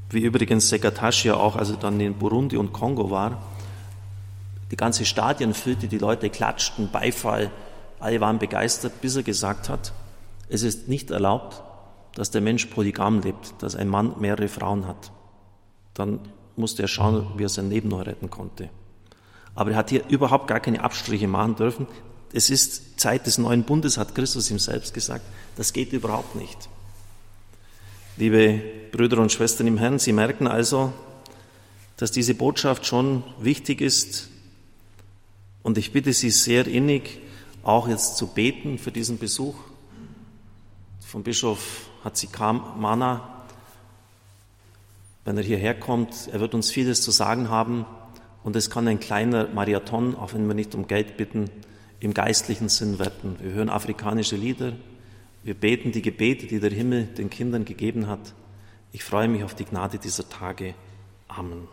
Wie 0.09 0.19
übrigens 0.19 0.67
Sekatashi 0.67 1.31
auch, 1.31 1.55
als 1.55 1.69
er 1.69 1.77
dann 1.77 1.97
in 2.01 2.15
Burundi 2.15 2.57
und 2.57 2.73
Kongo 2.73 3.11
war, 3.11 3.41
die 4.71 4.75
ganze 4.75 5.05
Stadien 5.05 5.53
füllte, 5.53 5.87
die 5.87 5.97
Leute 5.97 6.29
klatschten, 6.29 6.91
Beifall, 6.91 7.49
alle 8.01 8.19
waren 8.19 8.39
begeistert, 8.39 8.99
bis 8.99 9.15
er 9.15 9.23
gesagt 9.23 9.69
hat, 9.69 9.93
es 10.49 10.63
ist 10.63 10.89
nicht 10.89 11.11
erlaubt, 11.11 11.63
dass 12.13 12.29
der 12.29 12.41
Mensch 12.41 12.65
polygam 12.65 13.21
lebt, 13.21 13.53
dass 13.59 13.77
ein 13.77 13.87
Mann 13.87 14.15
mehrere 14.19 14.49
Frauen 14.49 14.85
hat. 14.85 15.13
Dann 15.93 16.19
musste 16.57 16.81
er 16.81 16.89
schauen, 16.89 17.25
wie 17.37 17.45
er 17.45 17.49
sein 17.49 17.69
Leben 17.69 17.87
noch 17.87 18.05
retten 18.05 18.29
konnte. 18.29 18.69
Aber 19.55 19.71
er 19.71 19.77
hat 19.77 19.91
hier 19.91 20.03
überhaupt 20.09 20.47
gar 20.47 20.59
keine 20.59 20.83
Abstriche 20.83 21.29
machen 21.29 21.55
dürfen. 21.55 21.87
Es 22.33 22.49
ist 22.49 22.99
Zeit 22.99 23.25
des 23.27 23.37
neuen 23.37 23.63
Bundes, 23.63 23.97
hat 23.97 24.13
Christus 24.13 24.51
ihm 24.51 24.59
selbst 24.59 24.93
gesagt. 24.93 25.23
Das 25.55 25.71
geht 25.71 25.93
überhaupt 25.93 26.35
nicht. 26.35 26.67
Liebe 28.19 28.63
Brüder 28.91 29.19
und 29.19 29.31
Schwestern 29.31 29.67
im 29.67 29.77
Herrn, 29.77 29.99
Sie 29.99 30.11
merken 30.11 30.47
also, 30.47 30.91
dass 31.97 32.11
diese 32.11 32.33
Botschaft 32.33 32.87
schon 32.87 33.21
wichtig 33.39 33.79
ist. 33.79 34.29
Und 35.61 35.77
ich 35.77 35.91
bitte 35.91 36.11
Sie 36.13 36.31
sehr 36.31 36.65
innig, 36.65 37.19
auch 37.61 37.87
jetzt 37.87 38.17
zu 38.17 38.25
beten 38.25 38.79
für 38.79 38.91
diesen 38.91 39.19
Besuch 39.19 39.53
vom 40.99 41.21
Bischof 41.21 41.91
Hatzikam 42.03 42.79
Mana. 42.79 43.45
Wenn 45.23 45.37
er 45.37 45.43
hierher 45.43 45.79
kommt, 45.79 46.27
er 46.31 46.39
wird 46.39 46.55
uns 46.55 46.71
vieles 46.71 47.03
zu 47.03 47.11
sagen 47.11 47.51
haben 47.51 47.85
und 48.43 48.55
es 48.55 48.71
kann 48.71 48.87
ein 48.87 48.99
kleiner 48.99 49.47
Marathon, 49.49 50.15
auch 50.15 50.33
wenn 50.33 50.47
wir 50.47 50.55
nicht 50.55 50.73
um 50.73 50.87
Geld 50.87 51.17
bitten, 51.17 51.51
im 51.99 52.15
geistlichen 52.15 52.69
Sinn 52.69 52.97
werden. 52.97 53.35
Wir 53.39 53.51
hören 53.51 53.69
afrikanische 53.69 54.37
Lieder, 54.37 54.73
wir 55.43 55.53
beten 55.53 55.91
die 55.91 56.01
Gebete, 56.01 56.47
die 56.47 56.59
der 56.59 56.71
Himmel 56.71 57.05
den 57.05 57.29
Kindern 57.29 57.65
gegeben 57.65 58.07
hat. 58.07 58.33
Ich 58.91 59.03
freue 59.03 59.27
mich 59.27 59.43
auf 59.43 59.55
die 59.55 59.65
Gnade 59.65 59.97
dieser 59.97 60.27
Tage. 60.27 60.73
Amen. 61.27 61.67